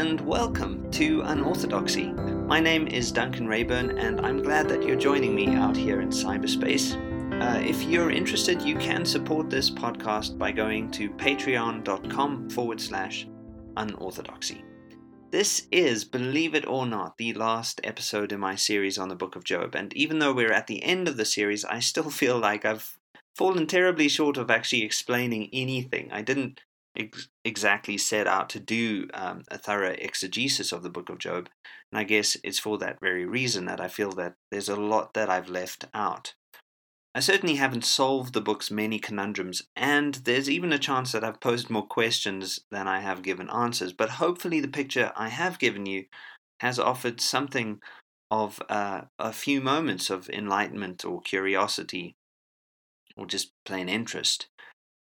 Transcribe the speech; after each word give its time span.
and 0.00 0.22
welcome 0.22 0.90
to 0.90 1.20
Unorthodoxy. 1.26 2.06
My 2.46 2.58
name 2.58 2.88
is 2.88 3.12
Duncan 3.12 3.46
Reyburn, 3.46 3.98
and 3.98 4.24
I'm 4.24 4.42
glad 4.42 4.66
that 4.70 4.82
you're 4.82 4.96
joining 4.96 5.34
me 5.34 5.48
out 5.48 5.76
here 5.76 6.00
in 6.00 6.08
cyberspace. 6.08 6.94
Uh, 7.38 7.60
if 7.60 7.82
you're 7.82 8.10
interested, 8.10 8.62
you 8.62 8.76
can 8.76 9.04
support 9.04 9.50
this 9.50 9.68
podcast 9.68 10.38
by 10.38 10.52
going 10.52 10.90
to 10.92 11.10
patreon.com 11.10 12.48
forward 12.48 12.80
slash 12.80 13.28
unorthodoxy. 13.76 14.64
This 15.32 15.66
is, 15.70 16.06
believe 16.06 16.54
it 16.54 16.66
or 16.66 16.86
not, 16.86 17.18
the 17.18 17.34
last 17.34 17.78
episode 17.84 18.32
in 18.32 18.40
my 18.40 18.54
series 18.54 18.96
on 18.96 19.10
the 19.10 19.14
Book 19.14 19.36
of 19.36 19.44
Job, 19.44 19.74
and 19.74 19.92
even 19.92 20.18
though 20.18 20.32
we're 20.32 20.50
at 20.50 20.66
the 20.66 20.82
end 20.82 21.08
of 21.08 21.18
the 21.18 21.26
series, 21.26 21.62
I 21.66 21.80
still 21.80 22.08
feel 22.08 22.38
like 22.38 22.64
I've 22.64 22.96
fallen 23.36 23.66
terribly 23.66 24.08
short 24.08 24.38
of 24.38 24.50
actually 24.50 24.82
explaining 24.82 25.50
anything. 25.52 26.10
I 26.10 26.22
didn't 26.22 26.62
ex- 26.96 27.28
exactly 27.44 27.98
set 27.98 28.26
out 28.26 28.48
to 28.50 28.60
do 28.60 29.08
um, 29.14 29.42
a 29.50 29.58
thorough 29.58 29.94
exegesis 29.98 30.72
of 30.72 30.82
the 30.82 30.90
book 30.90 31.08
of 31.08 31.18
Job. 31.18 31.48
And 31.92 31.98
I 31.98 32.04
guess 32.04 32.36
it's 32.44 32.58
for 32.58 32.78
that 32.78 33.00
very 33.00 33.24
reason 33.24 33.64
that 33.66 33.80
I 33.80 33.88
feel 33.88 34.12
that 34.12 34.34
there's 34.50 34.68
a 34.68 34.76
lot 34.76 35.14
that 35.14 35.30
I've 35.30 35.48
left 35.48 35.86
out. 35.94 36.34
I 37.12 37.20
certainly 37.20 37.56
haven't 37.56 37.84
solved 37.84 38.34
the 38.34 38.40
book's 38.40 38.70
many 38.70 39.00
conundrums, 39.00 39.62
and 39.74 40.14
there's 40.14 40.48
even 40.48 40.72
a 40.72 40.78
chance 40.78 41.10
that 41.10 41.24
I've 41.24 41.40
posed 41.40 41.68
more 41.68 41.86
questions 41.86 42.60
than 42.70 42.86
I 42.86 43.00
have 43.00 43.22
given 43.22 43.50
answers. 43.50 43.92
But 43.92 44.10
hopefully, 44.10 44.60
the 44.60 44.68
picture 44.68 45.10
I 45.16 45.28
have 45.28 45.58
given 45.58 45.86
you 45.86 46.04
has 46.60 46.78
offered 46.78 47.20
something 47.20 47.80
of 48.30 48.62
uh, 48.68 49.02
a 49.18 49.32
few 49.32 49.60
moments 49.60 50.08
of 50.08 50.30
enlightenment 50.30 51.04
or 51.04 51.20
curiosity, 51.20 52.14
or 53.16 53.26
just 53.26 53.50
plain 53.64 53.88
interest. 53.88 54.46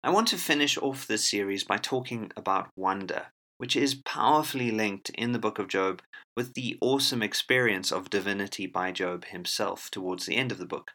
I 0.01 0.11
want 0.11 0.29
to 0.29 0.37
finish 0.37 0.77
off 0.77 1.05
this 1.05 1.29
series 1.29 1.65
by 1.65 1.75
talking 1.75 2.31
about 2.37 2.69
wonder, 2.77 3.27
which 3.57 3.75
is 3.75 3.95
powerfully 3.95 4.71
linked 4.71 5.09
in 5.09 5.33
the 5.33 5.39
book 5.39 5.59
of 5.59 5.67
Job 5.67 6.01
with 6.37 6.53
the 6.53 6.77
awesome 6.79 7.21
experience 7.21 7.91
of 7.91 8.09
divinity 8.09 8.65
by 8.65 8.93
Job 8.93 9.25
himself 9.25 9.89
towards 9.91 10.25
the 10.25 10.37
end 10.37 10.53
of 10.53 10.57
the 10.57 10.65
book. 10.65 10.91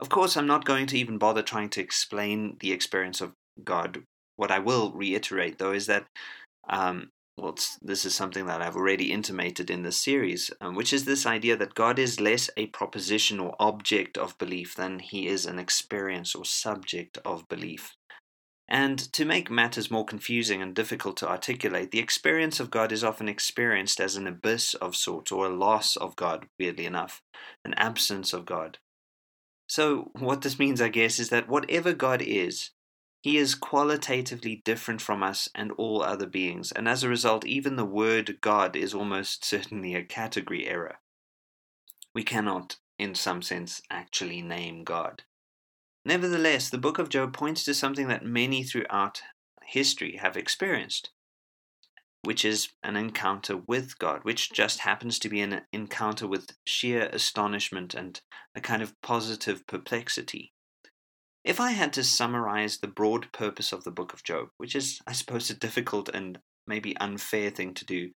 Of 0.00 0.08
course, 0.08 0.38
I'm 0.38 0.46
not 0.46 0.64
going 0.64 0.86
to 0.86 0.96
even 0.96 1.18
bother 1.18 1.42
trying 1.42 1.68
to 1.70 1.82
explain 1.82 2.56
the 2.60 2.72
experience 2.72 3.20
of 3.20 3.34
God. 3.62 4.04
What 4.36 4.50
I 4.50 4.58
will 4.58 4.90
reiterate, 4.92 5.58
though, 5.58 5.72
is 5.72 5.84
that, 5.84 6.06
um, 6.66 7.10
well, 7.36 7.58
this 7.82 8.06
is 8.06 8.14
something 8.14 8.46
that 8.46 8.62
I've 8.62 8.76
already 8.76 9.12
intimated 9.12 9.70
in 9.70 9.82
this 9.82 9.98
series, 9.98 10.50
um, 10.62 10.74
which 10.74 10.94
is 10.94 11.04
this 11.04 11.26
idea 11.26 11.58
that 11.58 11.74
God 11.74 11.98
is 11.98 12.20
less 12.20 12.48
a 12.56 12.68
proposition 12.68 13.38
or 13.38 13.54
object 13.60 14.16
of 14.16 14.38
belief 14.38 14.74
than 14.74 15.00
he 15.00 15.26
is 15.26 15.44
an 15.44 15.58
experience 15.58 16.34
or 16.34 16.46
subject 16.46 17.18
of 17.26 17.46
belief. 17.46 17.96
And 18.70 19.00
to 19.14 19.24
make 19.24 19.50
matters 19.50 19.90
more 19.90 20.04
confusing 20.04 20.62
and 20.62 20.74
difficult 20.74 21.16
to 21.18 21.28
articulate, 21.28 21.90
the 21.90 21.98
experience 21.98 22.60
of 22.60 22.70
God 22.70 22.92
is 22.92 23.02
often 23.02 23.28
experienced 23.28 24.00
as 24.00 24.14
an 24.14 24.28
abyss 24.28 24.74
of 24.74 24.94
sorts, 24.94 25.32
or 25.32 25.46
a 25.46 25.54
loss 25.54 25.96
of 25.96 26.14
God, 26.14 26.46
weirdly 26.56 26.86
enough, 26.86 27.20
an 27.64 27.74
absence 27.74 28.32
of 28.32 28.46
God. 28.46 28.78
So, 29.66 30.12
what 30.16 30.42
this 30.42 30.58
means, 30.58 30.80
I 30.80 30.88
guess, 30.88 31.18
is 31.18 31.30
that 31.30 31.48
whatever 31.48 31.92
God 31.92 32.22
is, 32.22 32.70
he 33.22 33.36
is 33.36 33.56
qualitatively 33.56 34.62
different 34.64 35.02
from 35.02 35.22
us 35.22 35.48
and 35.52 35.72
all 35.72 36.02
other 36.02 36.26
beings, 36.26 36.70
and 36.70 36.88
as 36.88 37.02
a 37.02 37.08
result, 37.08 37.44
even 37.44 37.74
the 37.74 37.84
word 37.84 38.40
God 38.40 38.76
is 38.76 38.94
almost 38.94 39.44
certainly 39.52 39.96
a 39.96 40.04
category 40.04 40.68
error. 40.68 41.00
We 42.14 42.22
cannot, 42.22 42.76
in 43.00 43.16
some 43.16 43.42
sense, 43.42 43.82
actually 43.90 44.42
name 44.42 44.84
God. 44.84 45.24
Nevertheless, 46.10 46.70
the 46.70 46.76
book 46.76 46.98
of 46.98 47.08
Job 47.08 47.32
points 47.32 47.62
to 47.62 47.72
something 47.72 48.08
that 48.08 48.24
many 48.24 48.64
throughout 48.64 49.22
history 49.62 50.16
have 50.16 50.36
experienced, 50.36 51.12
which 52.22 52.44
is 52.44 52.70
an 52.82 52.96
encounter 52.96 53.56
with 53.56 53.96
God, 54.00 54.24
which 54.24 54.50
just 54.50 54.80
happens 54.80 55.20
to 55.20 55.28
be 55.28 55.40
an 55.40 55.60
encounter 55.72 56.26
with 56.26 56.56
sheer 56.66 57.08
astonishment 57.12 57.94
and 57.94 58.20
a 58.56 58.60
kind 58.60 58.82
of 58.82 59.00
positive 59.02 59.64
perplexity. 59.68 60.52
If 61.44 61.60
I 61.60 61.70
had 61.70 61.92
to 61.92 62.02
summarize 62.02 62.78
the 62.78 62.88
broad 62.88 63.30
purpose 63.30 63.72
of 63.72 63.84
the 63.84 63.92
book 63.92 64.12
of 64.12 64.24
Job, 64.24 64.48
which 64.56 64.74
is, 64.74 64.98
I 65.06 65.12
suppose, 65.12 65.48
a 65.48 65.54
difficult 65.54 66.08
and 66.08 66.40
maybe 66.66 66.96
unfair 66.96 67.50
thing 67.50 67.72
to 67.74 67.84
do, 67.84 68.10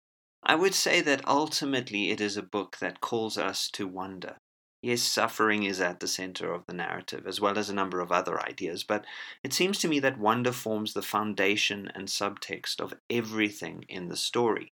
I 0.44 0.54
would 0.54 0.74
say 0.74 1.00
that 1.00 1.26
ultimately 1.26 2.10
it 2.10 2.20
is 2.20 2.36
a 2.36 2.42
book 2.56 2.76
that 2.80 3.00
calls 3.00 3.36
us 3.36 3.68
to 3.72 3.88
wonder, 3.88 4.36
Yes, 4.82 5.02
suffering 5.02 5.64
is 5.64 5.78
at 5.80 6.00
the 6.00 6.08
center 6.08 6.54
of 6.54 6.64
the 6.66 6.72
narrative, 6.72 7.26
as 7.26 7.38
well 7.38 7.58
as 7.58 7.68
a 7.68 7.74
number 7.74 8.00
of 8.00 8.10
other 8.10 8.40
ideas, 8.42 8.82
but 8.82 9.04
it 9.44 9.52
seems 9.52 9.78
to 9.80 9.88
me 9.88 10.00
that 10.00 10.18
wonder 10.18 10.52
forms 10.52 10.94
the 10.94 11.02
foundation 11.02 11.90
and 11.94 12.08
subtext 12.08 12.80
of 12.80 12.94
everything 13.10 13.84
in 13.90 14.08
the 14.08 14.16
story. 14.16 14.72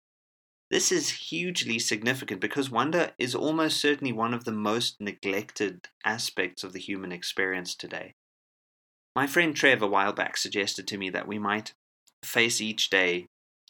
This 0.71 0.93
is 0.93 1.31
hugely 1.31 1.81
significant 1.81 2.41
because 2.41 2.71
wonder 2.71 3.13
is 3.19 3.35
almost 3.35 3.81
certainly 3.81 4.13
one 4.13 4.33
of 4.33 4.45
the 4.45 4.53
most 4.53 5.01
neglected 5.01 5.89
aspects 6.05 6.63
of 6.63 6.73
the 6.73 6.81
human 6.81 7.11
experience 7.11 7.75
today. 7.75 8.15
My 9.17 9.27
friend 9.27 9.57
Trev 9.57 9.83
a 9.83 9.87
while 9.89 10.13
back 10.13 10.37
suggested 10.37 10.87
to 10.89 10.99
me 10.99 11.11
that 11.11 11.27
we 11.27 11.39
might 11.39 11.73
face 12.23 12.61
each 12.61 12.91
day, 12.91 13.27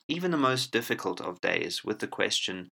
even 0.08 0.30
the 0.32 0.36
most 0.36 0.70
difficult 0.70 1.20
of 1.20 1.40
days, 1.40 1.84
with 1.84 2.00
the 2.00 2.08
question 2.08 2.68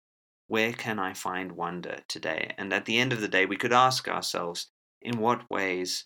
where 0.49 0.73
can 0.73 0.97
I 0.97 1.13
find 1.13 1.51
wonder 1.51 1.99
today? 2.07 2.53
And 2.57 2.73
at 2.73 2.85
the 2.85 2.97
end 2.97 3.13
of 3.13 3.21
the 3.21 3.27
day, 3.27 3.45
we 3.45 3.55
could 3.55 3.71
ask 3.71 4.07
ourselves, 4.07 4.71
in 4.99 5.19
what 5.19 5.49
ways 5.49 6.05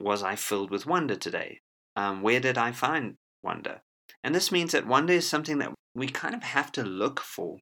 was 0.00 0.22
I 0.22 0.34
filled 0.34 0.70
with 0.70 0.84
wonder 0.84 1.14
today? 1.14 1.60
Um, 1.94 2.20
where 2.20 2.40
did 2.40 2.58
I 2.58 2.72
find 2.72 3.14
wonder? 3.42 3.80
And 4.22 4.34
this 4.34 4.50
means 4.50 4.72
that 4.72 4.86
wonder 4.86 5.12
is 5.12 5.28
something 5.28 5.58
that 5.58 5.72
we 5.94 6.08
kind 6.08 6.34
of 6.34 6.42
have 6.42 6.72
to 6.72 6.82
look 6.82 7.20
for. 7.20 7.58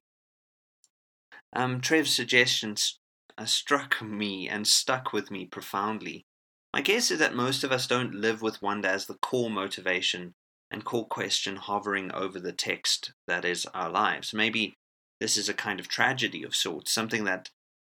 Um, 1.55 1.81
Trev's 1.81 2.15
suggestions 2.15 2.99
uh, 3.37 3.45
struck 3.45 4.01
me 4.01 4.49
and 4.49 4.67
stuck 4.67 5.13
with 5.13 5.29
me 5.29 5.45
profoundly. 5.45 6.25
My 6.73 6.81
guess 6.81 7.11
is 7.11 7.19
that 7.19 7.35
most 7.35 7.63
of 7.63 7.71
us 7.71 7.85
don't 7.85 8.15
live 8.15 8.41
with 8.41 8.61
wonder 8.61 8.89
as 8.89 9.05
the 9.05 9.17
core 9.21 9.51
motivation 9.51 10.33
and 10.71 10.83
core 10.83 11.07
question 11.07 11.57
hovering 11.57 12.11
over 12.11 12.39
the 12.39 12.51
text 12.53 13.13
that 13.27 13.45
is 13.45 13.67
our 13.67 13.89
lives. 13.89 14.33
Maybe 14.33 14.73
this 15.19 15.37
is 15.37 15.49
a 15.49 15.53
kind 15.53 15.79
of 15.79 15.87
tragedy 15.87 16.43
of 16.43 16.55
sorts, 16.55 16.91
something 16.91 17.23
that 17.25 17.49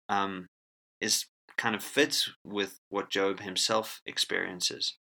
um, 0.10 0.48
is 1.00 1.26
kind 1.58 1.76
of 1.76 1.84
fits 1.84 2.30
with 2.44 2.80
what 2.90 3.10
Job 3.10 3.40
himself 3.40 4.02
experiences. 4.06 4.98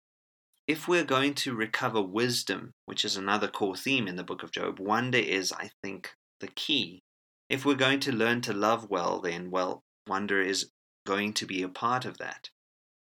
If 0.66 0.88
we're 0.88 1.04
going 1.04 1.34
to 1.34 1.54
recover 1.54 2.03
wisdom, 2.03 2.72
which 2.87 3.04
is 3.04 3.16
another 3.16 3.49
core 3.49 3.77
theme 3.77 4.09
in 4.09 4.16
the 4.16 4.25
book 4.25 4.43
of 4.43 4.50
Job, 4.50 4.81
wonder 4.81 5.19
is, 5.19 5.53
I 5.53 5.71
think, 5.82 6.10
the 6.41 6.49
key. 6.49 7.03
If 7.49 7.65
we're 7.65 7.75
going 7.75 8.00
to 8.00 8.12
learn 8.12 8.41
to 8.43 8.53
love 8.53 8.88
well, 8.91 9.21
then, 9.21 9.50
well, 9.50 9.84
wonder 10.09 10.41
is 10.41 10.71
going 11.06 11.34
to 11.34 11.47
be 11.47 11.62
a 11.62 11.69
part 11.69 12.04
of 12.04 12.19
that. 12.19 12.50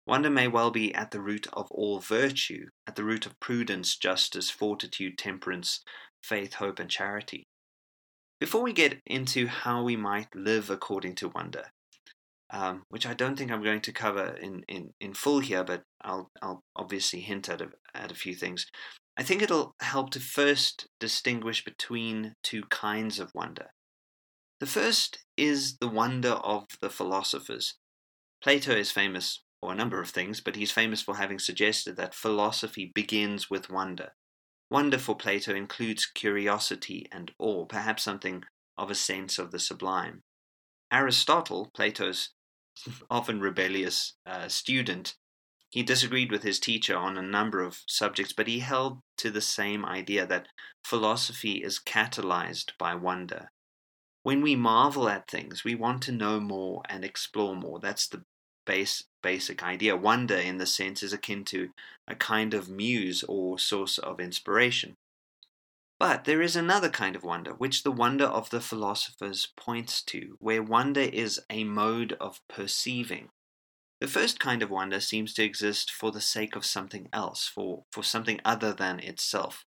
Wonder 0.07 0.31
may 0.31 0.47
well 0.47 0.71
be 0.71 0.93
at 0.95 1.11
the 1.11 1.21
root 1.21 1.45
of 1.53 1.69
all 1.69 1.99
virtue, 1.99 2.67
at 2.87 2.95
the 2.95 3.03
root 3.03 3.27
of 3.27 3.39
prudence, 3.39 3.95
justice, 3.95 4.49
fortitude, 4.49 5.17
temperance, 5.17 5.83
faith, 6.23 6.55
hope, 6.55 6.79
and 6.79 6.89
charity. 6.89 7.45
Before 8.41 8.63
we 8.63 8.73
get 8.73 8.99
into 9.05 9.45
how 9.45 9.83
we 9.83 9.95
might 9.95 10.33
live 10.33 10.71
according 10.71 11.13
to 11.17 11.29
wonder, 11.29 11.65
um, 12.49 12.81
which 12.89 13.05
I 13.05 13.13
don't 13.13 13.37
think 13.37 13.51
I'm 13.51 13.63
going 13.63 13.81
to 13.81 13.91
cover 13.91 14.35
in, 14.41 14.63
in, 14.67 14.95
in 14.99 15.13
full 15.13 15.41
here, 15.41 15.63
but 15.63 15.83
I'll, 16.01 16.31
I'll 16.41 16.63
obviously 16.75 17.19
hint 17.19 17.49
at 17.49 17.61
a, 17.61 17.67
at 17.93 18.11
a 18.11 18.15
few 18.15 18.33
things. 18.33 18.65
I 19.15 19.21
think 19.21 19.43
it'll 19.43 19.75
help 19.79 20.09
to 20.11 20.19
first 20.19 20.87
distinguish 20.99 21.63
between 21.63 22.33
two 22.41 22.63
kinds 22.71 23.19
of 23.19 23.29
wonder. 23.35 23.67
The 24.59 24.65
first 24.65 25.19
is 25.37 25.77
the 25.77 25.87
wonder 25.87 26.31
of 26.31 26.65
the 26.81 26.89
philosophers. 26.89 27.75
Plato 28.43 28.71
is 28.71 28.89
famous 28.89 29.43
for 29.61 29.71
a 29.71 29.75
number 29.75 30.01
of 30.01 30.09
things, 30.09 30.41
but 30.41 30.55
he's 30.55 30.71
famous 30.71 31.03
for 31.03 31.17
having 31.17 31.37
suggested 31.37 31.95
that 31.97 32.15
philosophy 32.15 32.91
begins 32.95 33.51
with 33.51 33.69
wonder. 33.69 34.13
Wonder 34.71 34.97
for 34.97 35.17
Plato 35.17 35.53
includes 35.53 36.05
curiosity 36.05 37.05
and 37.11 37.29
awe, 37.37 37.65
perhaps 37.65 38.03
something 38.03 38.45
of 38.77 38.89
a 38.89 38.95
sense 38.95 39.37
of 39.37 39.51
the 39.51 39.59
sublime. 39.59 40.23
Aristotle, 40.89 41.69
Plato's 41.75 42.29
often 43.09 43.41
rebellious 43.41 44.13
uh, 44.25 44.47
student, 44.47 45.15
he 45.71 45.83
disagreed 45.83 46.31
with 46.31 46.43
his 46.43 46.57
teacher 46.57 46.95
on 46.95 47.17
a 47.17 47.21
number 47.21 47.61
of 47.61 47.81
subjects, 47.85 48.31
but 48.31 48.47
he 48.47 48.59
held 48.59 48.99
to 49.17 49.29
the 49.29 49.41
same 49.41 49.85
idea 49.85 50.25
that 50.25 50.47
philosophy 50.85 51.61
is 51.61 51.81
catalyzed 51.85 52.71
by 52.79 52.95
wonder. 52.95 53.51
When 54.23 54.41
we 54.41 54.55
marvel 54.55 55.09
at 55.09 55.29
things, 55.29 55.65
we 55.65 55.75
want 55.75 56.01
to 56.03 56.13
know 56.13 56.39
more 56.39 56.81
and 56.87 57.03
explore 57.03 57.57
more. 57.57 57.79
That's 57.81 58.07
the 58.07 58.23
base 58.71 59.03
basic 59.21 59.61
idea. 59.61 59.97
Wonder, 59.97 60.37
in 60.37 60.57
the 60.57 60.65
sense, 60.65 61.03
is 61.03 61.11
akin 61.11 61.43
to 61.43 61.71
a 62.07 62.15
kind 62.15 62.53
of 62.53 62.69
muse 62.69 63.21
or 63.27 63.59
source 63.59 63.97
of 63.97 64.21
inspiration. 64.21 64.95
But 65.99 66.23
there 66.23 66.41
is 66.41 66.55
another 66.55 66.89
kind 66.89 67.17
of 67.17 67.23
wonder, 67.23 67.51
which 67.51 67.83
the 67.83 67.91
wonder 67.91 68.25
of 68.25 68.49
the 68.49 68.61
philosophers 68.61 69.49
points 69.57 70.01
to, 70.03 70.37
where 70.39 70.63
wonder 70.63 71.01
is 71.01 71.41
a 71.49 71.65
mode 71.65 72.13
of 72.13 72.39
perceiving. 72.47 73.27
The 73.99 74.07
first 74.07 74.39
kind 74.39 74.63
of 74.63 74.71
wonder 74.71 75.01
seems 75.01 75.33
to 75.33 75.43
exist 75.43 75.91
for 75.91 76.11
the 76.11 76.21
sake 76.21 76.55
of 76.55 76.65
something 76.65 77.09
else, 77.11 77.47
for, 77.53 77.83
for 77.91 78.03
something 78.03 78.39
other 78.45 78.71
than 78.73 78.99
itself. 79.01 79.65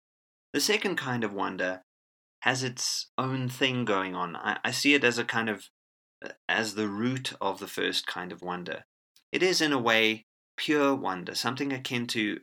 The 0.53 0.61
second 0.61 0.97
kind 0.97 1.25
of 1.25 1.35
wonder 1.35 1.83
has 2.43 2.63
its 2.63 3.11
own 3.19 3.49
thing 3.49 3.85
going 3.85 4.15
on. 4.15 4.37
I, 4.37 4.59
I 4.65 4.71
see 4.71 4.95
it 4.95 5.05
as 5.05 5.19
a 5.19 5.25
kind 5.25 5.51
of 5.51 5.69
uh, 6.25 6.31
as 6.49 6.77
the 6.77 6.89
root 6.89 7.33
of 7.41 7.59
the 7.59 7.67
first 7.67 8.07
kind 8.07 8.33
of 8.33 8.43
wonder. 8.43 8.85
It 9.33 9.43
is 9.43 9.61
in 9.61 9.73
a 9.73 9.79
way 9.79 10.27
pure 10.57 10.95
wonder, 10.95 11.35
something 11.35 11.73
akin 11.73 12.07
to 12.09 12.41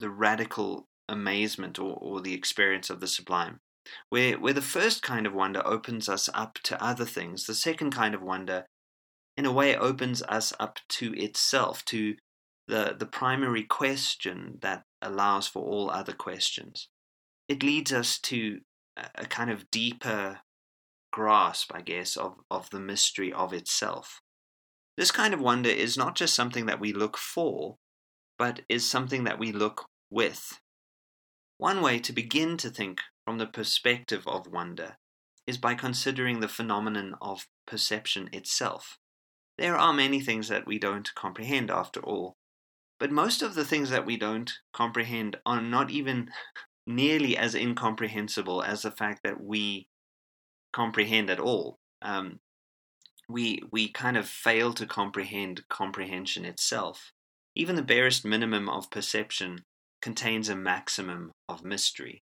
the 0.00 0.10
radical 0.10 0.88
amazement 1.08 1.78
or, 1.78 1.96
or 2.00 2.20
the 2.20 2.34
experience 2.34 2.90
of 2.90 3.00
the 3.00 3.06
sublime. 3.06 3.60
Where, 4.08 4.38
where 4.38 4.52
the 4.52 4.62
first 4.62 5.02
kind 5.02 5.26
of 5.26 5.34
wonder 5.34 5.64
opens 5.64 6.08
us 6.08 6.28
up 6.34 6.58
to 6.64 6.82
other 6.82 7.04
things, 7.04 7.46
the 7.46 7.54
second 7.54 7.92
kind 7.92 8.14
of 8.14 8.22
wonder, 8.22 8.66
in 9.36 9.46
a 9.46 9.52
way, 9.52 9.76
opens 9.76 10.22
us 10.22 10.52
up 10.58 10.78
to 10.88 11.12
itself, 11.14 11.84
to 11.86 12.16
the, 12.66 12.96
the 12.98 13.06
primary 13.06 13.62
question 13.62 14.58
that 14.62 14.84
allows 15.02 15.46
for 15.46 15.62
all 15.62 15.90
other 15.90 16.14
questions. 16.14 16.88
It 17.48 17.62
leads 17.62 17.92
us 17.92 18.18
to 18.20 18.60
a, 18.96 19.06
a 19.16 19.26
kind 19.26 19.50
of 19.50 19.70
deeper 19.70 20.40
grasp, 21.12 21.70
I 21.74 21.82
guess, 21.82 22.16
of, 22.16 22.36
of 22.50 22.70
the 22.70 22.80
mystery 22.80 23.32
of 23.32 23.52
itself. 23.52 24.22
This 24.96 25.10
kind 25.10 25.34
of 25.34 25.40
wonder 25.40 25.70
is 25.70 25.96
not 25.96 26.14
just 26.14 26.34
something 26.34 26.66
that 26.66 26.80
we 26.80 26.92
look 26.92 27.16
for, 27.16 27.76
but 28.38 28.60
is 28.68 28.88
something 28.88 29.24
that 29.24 29.38
we 29.38 29.52
look 29.52 29.86
with. 30.10 30.60
One 31.58 31.80
way 31.80 31.98
to 32.00 32.12
begin 32.12 32.56
to 32.58 32.70
think 32.70 33.00
from 33.24 33.38
the 33.38 33.46
perspective 33.46 34.26
of 34.26 34.46
wonder 34.46 34.96
is 35.46 35.58
by 35.58 35.74
considering 35.74 36.40
the 36.40 36.48
phenomenon 36.48 37.14
of 37.20 37.46
perception 37.66 38.28
itself. 38.32 38.98
There 39.58 39.76
are 39.76 39.92
many 39.92 40.20
things 40.20 40.48
that 40.48 40.66
we 40.66 40.78
don't 40.78 41.14
comprehend 41.14 41.70
after 41.70 42.00
all, 42.00 42.36
but 42.98 43.10
most 43.10 43.42
of 43.42 43.54
the 43.54 43.64
things 43.64 43.90
that 43.90 44.06
we 44.06 44.16
don't 44.16 44.52
comprehend 44.72 45.36
are 45.46 45.60
not 45.60 45.90
even 45.90 46.30
nearly 46.86 47.36
as 47.36 47.54
incomprehensible 47.54 48.62
as 48.62 48.82
the 48.82 48.90
fact 48.90 49.20
that 49.24 49.42
we 49.42 49.86
comprehend 50.72 51.30
at 51.30 51.40
all. 51.40 51.78
Um, 52.02 52.40
we 53.28 53.62
we 53.70 53.88
kind 53.88 54.16
of 54.16 54.28
fail 54.28 54.72
to 54.74 54.86
comprehend 54.86 55.68
comprehension 55.68 56.44
itself. 56.44 57.12
Even 57.56 57.76
the 57.76 57.82
barest 57.82 58.24
minimum 58.24 58.68
of 58.68 58.90
perception 58.90 59.62
contains 60.02 60.48
a 60.48 60.56
maximum 60.56 61.32
of 61.48 61.64
mystery. 61.64 62.22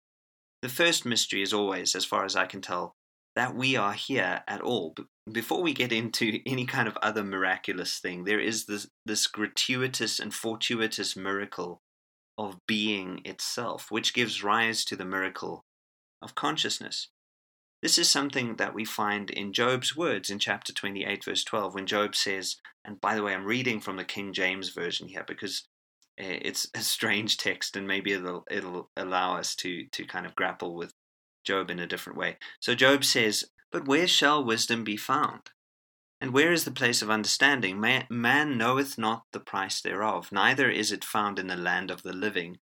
The 0.62 0.68
first 0.68 1.04
mystery 1.04 1.42
is 1.42 1.52
always, 1.52 1.94
as 1.94 2.04
far 2.04 2.24
as 2.24 2.34
I 2.34 2.46
can 2.46 2.60
tell, 2.60 2.94
that 3.36 3.54
we 3.54 3.76
are 3.76 3.92
here 3.92 4.42
at 4.48 4.60
all. 4.60 4.96
Before 5.30 5.62
we 5.62 5.72
get 5.72 5.92
into 5.92 6.40
any 6.46 6.66
kind 6.66 6.88
of 6.88 6.98
other 7.02 7.22
miraculous 7.22 7.98
thing, 8.00 8.24
there 8.24 8.40
is 8.40 8.66
this, 8.66 8.88
this 9.06 9.26
gratuitous 9.26 10.18
and 10.18 10.34
fortuitous 10.34 11.16
miracle 11.16 11.80
of 12.36 12.58
being 12.66 13.20
itself, 13.24 13.90
which 13.90 14.14
gives 14.14 14.42
rise 14.42 14.84
to 14.86 14.96
the 14.96 15.04
miracle 15.04 15.64
of 16.20 16.34
consciousness. 16.34 17.08
This 17.80 17.96
is 17.96 18.10
something 18.10 18.56
that 18.56 18.74
we 18.74 18.84
find 18.84 19.30
in 19.30 19.52
Job's 19.52 19.96
words 19.96 20.30
in 20.30 20.40
chapter 20.40 20.72
28, 20.72 21.24
verse 21.24 21.44
12, 21.44 21.74
when 21.74 21.86
Job 21.86 22.16
says, 22.16 22.56
and 22.84 23.00
by 23.00 23.14
the 23.14 23.22
way, 23.22 23.32
I'm 23.32 23.44
reading 23.44 23.80
from 23.80 23.96
the 23.96 24.04
King 24.04 24.32
James 24.32 24.70
Version 24.70 25.06
here 25.06 25.24
because 25.26 25.68
eh, 26.18 26.40
it's 26.42 26.66
a 26.74 26.80
strange 26.80 27.36
text 27.36 27.76
and 27.76 27.86
maybe 27.86 28.12
it'll, 28.12 28.44
it'll 28.50 28.90
allow 28.96 29.36
us 29.36 29.54
to, 29.56 29.86
to 29.92 30.04
kind 30.04 30.26
of 30.26 30.34
grapple 30.34 30.74
with 30.74 30.92
Job 31.44 31.70
in 31.70 31.78
a 31.78 31.86
different 31.86 32.18
way. 32.18 32.36
So 32.58 32.74
Job 32.74 33.04
says, 33.04 33.44
But 33.70 33.86
where 33.86 34.08
shall 34.08 34.44
wisdom 34.44 34.82
be 34.82 34.96
found? 34.96 35.50
And 36.20 36.32
where 36.32 36.52
is 36.52 36.64
the 36.64 36.72
place 36.72 37.00
of 37.00 37.10
understanding? 37.10 37.78
Man, 37.78 38.06
man 38.10 38.58
knoweth 38.58 38.98
not 38.98 39.22
the 39.32 39.38
price 39.38 39.80
thereof, 39.80 40.32
neither 40.32 40.68
is 40.68 40.90
it 40.90 41.04
found 41.04 41.38
in 41.38 41.46
the 41.46 41.56
land 41.56 41.92
of 41.92 42.02
the 42.02 42.12
living. 42.12 42.58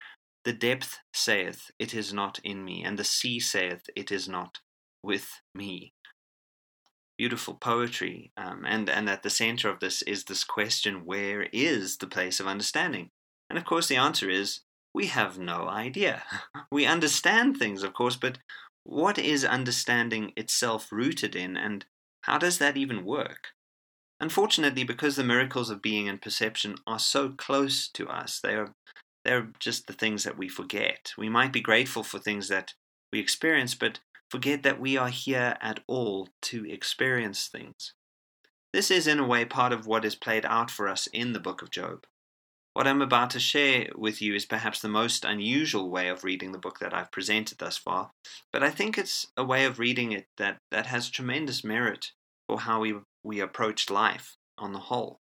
The 0.44 0.52
depth 0.52 0.98
saith, 1.12 1.72
It 1.80 1.94
is 1.94 2.12
not 2.12 2.38
in 2.44 2.64
me, 2.64 2.84
and 2.84 2.96
the 2.96 3.04
sea 3.04 3.40
saith, 3.40 3.90
It 3.96 4.12
is 4.12 4.28
not 4.28 4.60
with 5.02 5.40
me. 5.54 5.92
Beautiful 7.18 7.54
poetry, 7.54 8.32
um, 8.36 8.64
and 8.66 8.88
and 8.88 9.08
at 9.08 9.22
the 9.22 9.30
center 9.30 9.68
of 9.68 9.80
this 9.80 10.02
is 10.02 10.24
this 10.24 10.42
question: 10.42 11.04
Where 11.04 11.48
is 11.52 11.98
the 11.98 12.06
place 12.06 12.40
of 12.40 12.46
understanding? 12.46 13.10
And 13.50 13.58
of 13.58 13.64
course, 13.64 13.88
the 13.88 13.96
answer 13.96 14.30
is 14.30 14.60
we 14.94 15.06
have 15.06 15.38
no 15.38 15.68
idea. 15.68 16.22
we 16.72 16.86
understand 16.86 17.56
things, 17.56 17.82
of 17.82 17.92
course, 17.92 18.16
but 18.16 18.38
what 18.84 19.18
is 19.18 19.44
understanding 19.44 20.32
itself 20.36 20.90
rooted 20.90 21.36
in, 21.36 21.56
and 21.56 21.84
how 22.22 22.38
does 22.38 22.58
that 22.58 22.76
even 22.76 23.04
work? 23.04 23.48
Unfortunately, 24.20 24.84
because 24.84 25.16
the 25.16 25.24
miracles 25.24 25.70
of 25.70 25.80
being 25.82 26.08
and 26.08 26.20
perception 26.20 26.76
are 26.86 26.98
so 26.98 27.30
close 27.30 27.88
to 27.88 28.08
us, 28.08 28.40
they 28.40 28.54
are 28.54 28.74
they're 29.24 29.48
just 29.58 29.86
the 29.86 29.92
things 29.92 30.24
that 30.24 30.38
we 30.38 30.48
forget. 30.48 31.12
We 31.18 31.28
might 31.28 31.52
be 31.52 31.60
grateful 31.60 32.02
for 32.02 32.18
things 32.18 32.48
that 32.48 32.72
we 33.12 33.20
experience, 33.20 33.74
but 33.74 34.00
forget 34.30 34.62
that 34.62 34.80
we 34.80 34.96
are 34.96 35.08
here 35.08 35.56
at 35.60 35.80
all 35.86 36.28
to 36.40 36.64
experience 36.64 37.48
things. 37.48 37.94
This 38.72 38.90
is, 38.90 39.08
in 39.08 39.18
a 39.18 39.26
way, 39.26 39.44
part 39.44 39.72
of 39.72 39.86
what 39.86 40.04
is 40.04 40.14
played 40.14 40.46
out 40.46 40.70
for 40.70 40.88
us 40.88 41.08
in 41.08 41.32
the 41.32 41.40
book 41.40 41.60
of 41.60 41.70
Job. 41.70 42.06
What 42.72 42.86
I'm 42.86 43.02
about 43.02 43.30
to 43.30 43.40
share 43.40 43.88
with 43.96 44.22
you 44.22 44.32
is 44.36 44.46
perhaps 44.46 44.80
the 44.80 44.88
most 44.88 45.24
unusual 45.24 45.90
way 45.90 46.08
of 46.08 46.22
reading 46.22 46.52
the 46.52 46.58
book 46.58 46.78
that 46.78 46.94
I've 46.94 47.10
presented 47.10 47.58
thus 47.58 47.76
far, 47.76 48.12
but 48.52 48.62
I 48.62 48.70
think 48.70 48.96
it's 48.96 49.26
a 49.36 49.44
way 49.44 49.64
of 49.64 49.80
reading 49.80 50.12
it 50.12 50.26
that, 50.38 50.58
that 50.70 50.86
has 50.86 51.10
tremendous 51.10 51.64
merit 51.64 52.12
for 52.46 52.60
how 52.60 52.80
we, 52.80 52.94
we 53.24 53.40
approach 53.40 53.90
life 53.90 54.36
on 54.56 54.72
the 54.72 54.78
whole. 54.78 55.18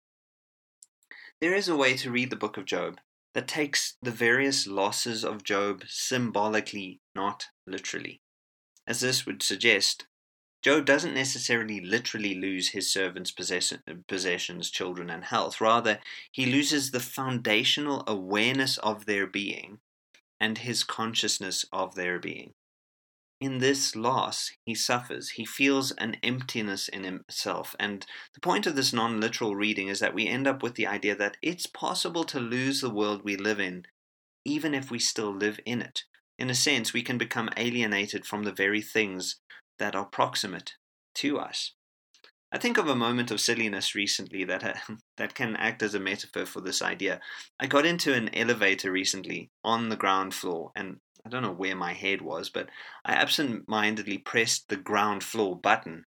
There 1.43 1.55
is 1.55 1.69
a 1.69 1.77
way 1.77 1.95
to 1.99 2.11
read 2.11 2.31
the 2.31 2.37
book 2.37 2.57
of 2.57 2.65
Job 2.65 2.99
that 3.35 3.47
takes 3.47 3.99
the 4.01 4.11
various 4.11 4.67
losses 4.67 5.23
of 5.23 5.45
Job 5.45 5.83
symbolically, 5.87 7.01
not 7.15 7.45
literally 7.67 8.23
as 8.87 9.01
this 9.01 9.27
would 9.27 9.43
suggest, 9.43 10.07
Job 10.63 10.87
doesn't 10.87 11.13
necessarily 11.13 11.79
literally 11.79 12.35
lose 12.35 12.71
his 12.71 12.91
servants' 12.91 13.31
possessions, 13.31 14.71
children, 14.71 15.11
and 15.11 15.25
health. 15.25 15.61
Rather, 15.61 16.01
he 16.33 16.47
loses 16.47 16.91
the 16.91 17.01
foundational 17.01 18.03
awareness 18.07 18.79
of 18.79 19.05
their 19.05 19.27
being 19.27 19.81
and 20.41 20.59
his 20.59 20.83
consciousness 20.83 21.67
of 21.71 21.95
their 21.95 22.19
being. 22.19 22.55
In 23.41 23.59
this 23.59 23.95
loss, 23.95 24.53
he 24.65 24.75
suffers. 24.75 25.31
He 25.31 25.45
feels 25.45 25.93
an 25.93 26.17
emptiness 26.23 26.89
in 26.89 27.05
himself. 27.05 27.77
And 27.79 28.07
the 28.33 28.41
point 28.41 28.67
of 28.67 28.75
this 28.75 28.93
non 28.93 29.21
literal 29.21 29.55
reading 29.55 29.89
is 29.89 30.01
that 30.01 30.15
we 30.15 30.27
end 30.27 30.47
up 30.47 30.63
with 30.63 30.77
the 30.77 30.87
idea 30.87 31.15
that 31.17 31.37
it's 31.43 31.67
possible 31.67 32.25
to 32.25 32.41
lose 32.41 32.81
the 32.81 32.89
world 32.89 33.23
we 33.23 33.37
live 33.37 33.61
in, 33.61 33.85
even 34.47 34.73
if 34.73 34.91
we 34.91 34.99
still 34.99 35.35
live 35.35 35.61
in 35.67 35.83
it. 35.83 36.05
In 36.39 36.51
a 36.51 36.55
sense, 36.55 36.93
we 36.93 37.03
can 37.03 37.19
become 37.19 37.49
alienated 37.57 38.27
from 38.27 38.43
the 38.43 38.53
very 38.53 38.83
things 38.83 39.37
that 39.79 39.95
are 39.95 40.07
proximate 40.07 40.75
to 41.17 41.39
us. 41.39 41.73
I 42.53 42.59
think 42.59 42.79
of 42.79 42.87
a 42.87 42.95
moment 42.95 43.33
of 43.33 43.41
silliness 43.41 43.97
recently 43.97 44.45
that 44.45 44.79
that 45.17 45.35
can 45.35 45.57
act 45.57 45.83
as 45.83 45.95
a 45.95 46.01
metaphor 46.01 46.47
for 46.47 46.61
this 46.61 46.83
idea. 46.83 47.21
I 47.59 47.67
got 47.67 47.87
into 47.87 48.15
an 48.15 48.35
elevator 48.35 48.93
recently 48.93 49.51
on 49.65 49.89
the 49.89 49.97
ground 49.97 50.35
floor, 50.35 50.71
and 50.77 50.99
I 51.27 51.31
don't 51.31 51.43
know 51.43 51.53
where 51.53 51.77
my 51.77 51.93
head 51.93 52.23
was, 52.23 52.51
but 52.51 52.69
I 53.05 53.15
absent-mindedly 53.15 54.19
pressed 54.19 54.69
the 54.69 54.77
ground 54.77 55.25
floor 55.25 55.59
button, 55.59 56.05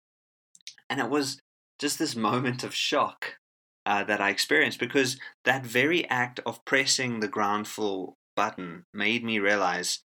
and 0.89 0.99
it 0.99 1.09
was 1.09 1.39
just 1.79 1.99
this 1.99 2.15
moment 2.15 2.63
of 2.63 2.75
shock 2.75 3.37
uh, 3.85 4.03
that 4.03 4.21
I 4.21 4.29
experienced 4.29 4.79
because 4.79 5.19
that 5.45 5.65
very 5.65 6.07
act 6.09 6.39
of 6.45 6.63
pressing 6.65 7.19
the 7.19 7.27
ground 7.27 7.67
floor 7.67 8.13
button 8.35 8.85
made 8.93 9.23
me 9.23 9.39
realize 9.39 10.03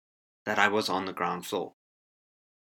that 0.49 0.59
I 0.59 0.67
was 0.67 0.88
on 0.88 1.05
the 1.05 1.12
ground 1.12 1.45
floor. 1.45 1.75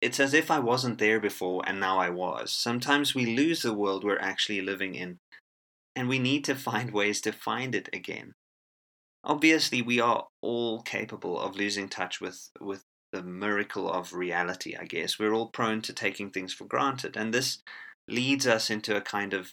It's 0.00 0.18
as 0.18 0.34
if 0.34 0.50
I 0.50 0.58
wasn't 0.58 0.98
there 0.98 1.20
before 1.20 1.62
and 1.64 1.78
now 1.78 2.00
I 2.00 2.10
was. 2.10 2.50
Sometimes 2.50 3.14
we 3.14 3.36
lose 3.36 3.62
the 3.62 3.72
world 3.72 4.02
we're 4.02 4.18
actually 4.18 4.60
living 4.60 4.96
in, 4.96 5.20
and 5.94 6.08
we 6.08 6.18
need 6.18 6.44
to 6.46 6.56
find 6.56 6.90
ways 7.00 7.20
to 7.20 7.30
find 7.30 7.76
it 7.76 7.88
again. 7.92 8.32
Obviously, 9.22 9.82
we 9.82 10.00
are 10.00 10.26
all 10.42 10.82
capable 10.82 11.38
of 11.38 11.54
losing 11.54 11.88
touch 11.88 12.20
with, 12.20 12.50
with 12.60 12.82
the 13.12 13.22
miracle 13.22 13.88
of 13.88 14.14
reality, 14.14 14.74
I 14.74 14.86
guess. 14.86 15.20
We're 15.20 15.34
all 15.34 15.50
prone 15.50 15.80
to 15.82 15.92
taking 15.92 16.30
things 16.30 16.52
for 16.52 16.64
granted, 16.64 17.16
and 17.16 17.32
this 17.32 17.62
leads 18.08 18.48
us 18.48 18.68
into 18.68 18.96
a 18.96 19.00
kind 19.00 19.32
of 19.32 19.52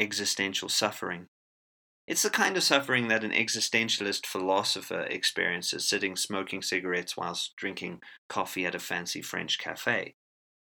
existential 0.00 0.68
suffering. 0.68 1.28
It's 2.06 2.22
the 2.22 2.30
kind 2.30 2.56
of 2.56 2.62
suffering 2.62 3.08
that 3.08 3.24
an 3.24 3.30
existentialist 3.30 4.26
philosopher 4.26 5.02
experiences 5.02 5.88
sitting 5.88 6.16
smoking 6.16 6.60
cigarettes 6.60 7.16
whilst 7.16 7.54
drinking 7.56 8.00
coffee 8.28 8.66
at 8.66 8.74
a 8.74 8.80
fancy 8.80 9.22
French 9.22 9.58
cafe. 9.58 10.14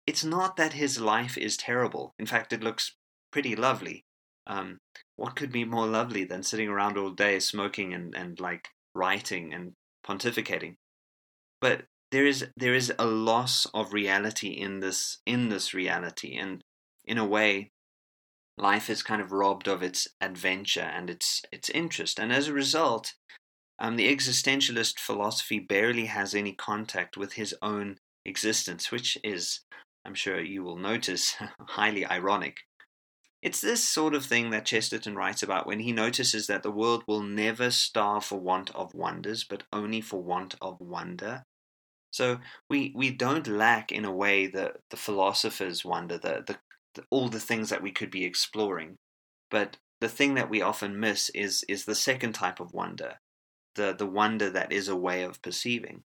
It's 0.07 0.25
not 0.25 0.57
that 0.57 0.75
his 0.75 1.01
life 1.01 1.37
is 1.37 1.57
terrible. 1.57 2.15
In 2.19 2.27
fact, 2.27 2.53
it 2.53 2.63
looks 2.63 2.95
pretty 3.33 3.57
lovely. 3.57 4.05
Um, 4.47 4.79
what 5.17 5.35
could 5.35 5.51
be 5.51 5.65
more 5.65 5.87
lovely 5.87 6.25
than 6.25 6.45
sitting 6.45 6.69
around 6.69 6.97
all 6.97 7.11
day 7.11 7.41
smoking 7.41 7.93
and, 7.93 8.15
and 8.15 8.39
like 8.39 8.69
writing 8.95 9.53
and 9.53 9.73
pontificating? 10.07 10.77
But 11.61 11.87
there 12.13 12.27
is 12.27 12.47
there 12.57 12.75
is 12.75 12.93
a 12.99 13.07
loss 13.07 13.67
of 13.75 13.93
reality 13.93 14.51
in 14.51 14.79
this 14.79 15.19
in 15.27 15.49
this 15.49 15.75
reality, 15.75 16.37
and 16.37 16.63
in 17.05 17.19
a 17.19 17.27
way, 17.27 17.73
life 18.59 18.89
is 18.89 19.03
kind 19.03 19.21
of 19.21 19.33
robbed 19.33 19.69
of 19.69 19.83
its 19.83 20.09
adventure 20.21 20.81
and 20.81 21.11
its 21.11 21.43
its 21.53 21.69
interest, 21.71 22.19
and 22.19 22.33
as 22.33 22.49
a 22.49 22.53
result, 22.53 23.15
um, 23.79 23.97
the 23.97 24.15
existentialist 24.15 24.99
philosophy 24.99 25.59
barely 25.59 26.07
has 26.07 26.35
any 26.35 26.53
contact 26.53 27.17
with 27.17 27.35
his 27.35 27.55
own 27.61 27.99
existence, 28.25 28.91
which 28.91 29.19
is, 29.23 29.61
I'm 30.05 30.15
sure 30.15 30.41
you 30.41 30.63
will 30.63 30.77
notice, 30.77 31.37
highly 31.61 32.07
ironic. 32.07 32.59
It's 33.43 33.61
this 33.61 33.85
sort 33.85 34.15
of 34.15 34.25
thing 34.25 34.51
that 34.51 34.65
Chesterton 34.65 35.15
writes 35.15 35.43
about 35.43 35.67
when 35.67 35.81
he 35.81 35.93
notices 35.93 36.47
that 36.47 36.63
the 36.63 36.71
world 36.71 37.05
will 37.07 37.23
never 37.23 37.71
starve 37.71 38.25
for 38.25 38.41
want 38.41 38.75
of 38.75 38.95
wonders, 38.95 39.45
but 39.45 39.65
only 39.73 40.01
for 40.01 40.23
want 40.23 40.57
of 40.61 40.81
wonder. 40.81 41.45
So 42.11 42.39
we, 42.71 42.93
we 42.97 43.11
don't 43.11 43.47
lack, 43.47 43.93
in 43.93 44.07
a 44.07 44.11
way, 44.11 44.47
the, 44.47 44.73
the 44.91 44.97
philosopher's 44.97 45.85
wonder, 45.85 46.17
the, 46.17 46.43
the, 46.47 46.59
the 46.66 46.66
all 47.11 47.29
the 47.29 47.41
things 47.41 47.71
that 47.71 47.83
we 47.83 47.93
could 47.93 48.11
be 48.11 48.25
exploring. 48.25 48.97
But 49.51 49.77
the 50.01 50.09
thing 50.09 50.35
that 50.35 50.51
we 50.51 50.61
often 50.61 51.01
miss 51.01 51.31
is 51.31 51.65
is 51.69 51.85
the 51.85 51.95
second 51.95 52.35
type 52.35 52.61
of 52.61 52.73
wonder, 52.73 53.21
the 53.75 53.95
the 53.95 54.07
wonder 54.07 54.51
that 54.51 54.73
is 54.73 54.89
a 54.89 54.97
way 54.97 55.23
of 55.23 55.43
perceiving. 55.43 56.03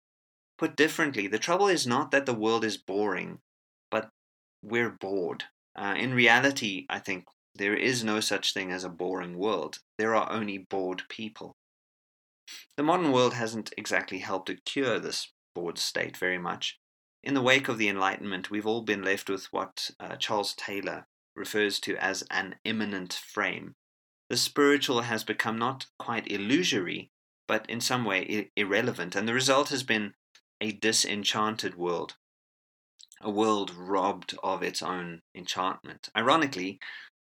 Put 0.58 0.76
differently, 0.76 1.28
the 1.28 1.40
trouble 1.40 1.68
is 1.68 1.86
not 1.86 2.12
that 2.12 2.26
the 2.26 2.34
world 2.34 2.66
is 2.66 2.78
boring, 2.78 3.40
but 3.92 4.10
we're 4.64 4.90
bored. 4.90 5.46
Uh, 5.76 5.94
in 5.96 6.14
reality, 6.14 6.88
I 6.90 7.00
think 7.00 7.26
there 7.54 7.76
is 7.76 8.04
no 8.04 8.20
such 8.20 8.54
thing 8.54 8.72
as 8.72 8.84
a 8.84 8.90
boring 8.90 9.38
world. 9.38 9.80
There 9.98 10.16
are 10.16 10.32
only 10.32 10.58
bored 10.58 11.04
people. 11.10 11.56
The 12.76 12.84
modern 12.84 13.12
world 13.12 13.34
hasn't 13.34 13.74
exactly 13.78 14.20
helped 14.20 14.48
to 14.48 14.58
cure 14.66 15.00
this 15.00 15.32
bored 15.54 15.78
state 15.78 16.18
very 16.18 16.38
much. 16.38 16.80
In 17.24 17.34
the 17.34 17.42
wake 17.42 17.68
of 17.68 17.78
the 17.78 17.90
Enlightenment, 17.90 18.50
we've 18.50 18.68
all 18.68 18.84
been 18.84 19.04
left 19.04 19.30
with 19.30 19.52
what 19.52 19.90
uh, 20.00 20.16
Charles 20.16 20.54
Taylor 20.54 21.08
refers 21.36 21.80
to 21.82 21.96
as 21.98 22.24
an 22.32 22.56
immanent 22.64 23.14
frame. 23.14 23.76
The 24.30 24.38
spiritual 24.38 25.02
has 25.02 25.24
become 25.24 25.58
not 25.58 25.88
quite 25.98 26.30
illusory, 26.32 27.12
but 27.48 27.70
in 27.70 27.82
some 27.82 28.04
way 28.06 28.26
I- 28.30 28.50
irrelevant, 28.56 29.16
and 29.16 29.28
the 29.28 29.34
result 29.34 29.70
has 29.70 29.84
been 29.84 30.14
a 30.60 30.72
disenchanted 30.72 31.76
world, 31.76 32.16
a 33.22 33.30
world 33.30 33.72
robbed 33.76 34.36
of 34.44 34.64
its 34.64 34.82
own 34.82 35.22
enchantment. 35.36 36.10
Ironically, 36.16 36.80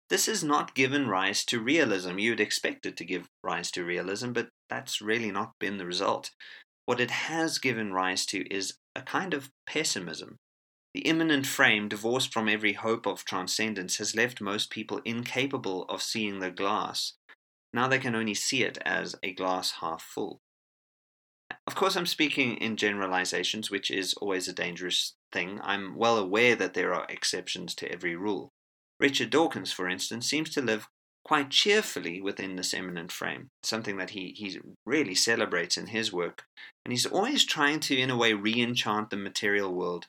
this 0.09 0.27
has 0.27 0.43
not 0.43 0.75
given 0.75 1.09
rise 1.09 1.45
to 1.47 1.61
realism. 1.61 2.19
You'd 2.19 2.41
expect 2.41 2.87
it 2.87 2.97
to 2.97 3.05
give 3.05 3.29
rise 3.43 3.71
to 3.73 3.85
realism, 3.85 4.33
but 4.33 4.49
that's 4.71 5.03
really 5.03 5.31
not 5.31 5.59
been 5.59 5.77
the 5.77 5.87
result. 5.87 6.31
What 6.87 7.01
it 7.01 7.11
has 7.11 7.59
given 7.59 7.93
rise 7.93 8.25
to 8.27 8.47
is 8.49 8.79
a 8.99 9.03
kind 9.03 9.33
of 9.33 9.51
pessimism, 9.67 10.37
the 10.95 11.01
immanent 11.03 11.47
frame, 11.47 11.89
divorced 11.89 12.33
from 12.33 12.49
every 12.49 12.73
hope 12.73 13.07
of 13.07 13.25
transcendence, 13.25 13.99
has 13.99 14.17
left 14.17 14.41
most 14.41 14.71
people 14.71 15.01
incapable 15.05 15.85
of 15.85 16.03
seeing 16.03 16.41
the 16.41 16.51
glass. 16.51 17.13
Now 17.73 17.87
they 17.87 17.99
can 17.99 18.15
only 18.15 18.35
see 18.35 18.65
it 18.65 18.79
as 18.85 19.15
a 19.23 19.33
glass 19.33 19.75
half 19.81 20.03
full. 20.03 20.41
Of 21.67 21.75
course, 21.75 21.97
I'm 21.97 22.07
speaking 22.07 22.57
in 22.57 22.77
generalizations, 22.77 23.71
which 23.71 23.91
is 23.91 24.15
always 24.15 24.49
a 24.49 24.53
dangerous 24.53 25.15
thing. 25.33 25.61
I'm 25.63 25.97
well 25.97 26.19
aware 26.19 26.57
that 26.57 26.75
there 26.75 26.95
are 26.95 27.07
exceptions 27.09 27.75
to 27.77 27.93
every 27.93 28.17
rule. 28.17 28.51
Richard 28.99 29.31
Dawkins, 29.31 29.73
for 29.73 29.89
instance, 29.89 30.29
seems 30.29 30.51
to 30.51 30.63
live 30.63 30.89
quite 31.29 31.51
cheerfully 31.51 32.23
within 32.23 32.57
this 32.57 32.73
immanent 32.73 33.13
frame, 33.13 33.51
something 33.63 33.99
that 33.99 34.11
he, 34.11 34.33
he 34.35 34.59
really 34.87 35.15
celebrates 35.15 35.77
in 35.77 35.89
his 35.89 36.11
work. 36.11 36.45
And 36.87 36.93
he's 36.93 37.05
always 37.05 37.45
trying 37.45 37.81
to, 37.81 37.95
in 37.95 38.09
a 38.09 38.17
way, 38.17 38.33
re 38.33 38.59
enchant 38.63 39.11
the 39.11 39.17
material 39.19 39.75
world 39.75 40.07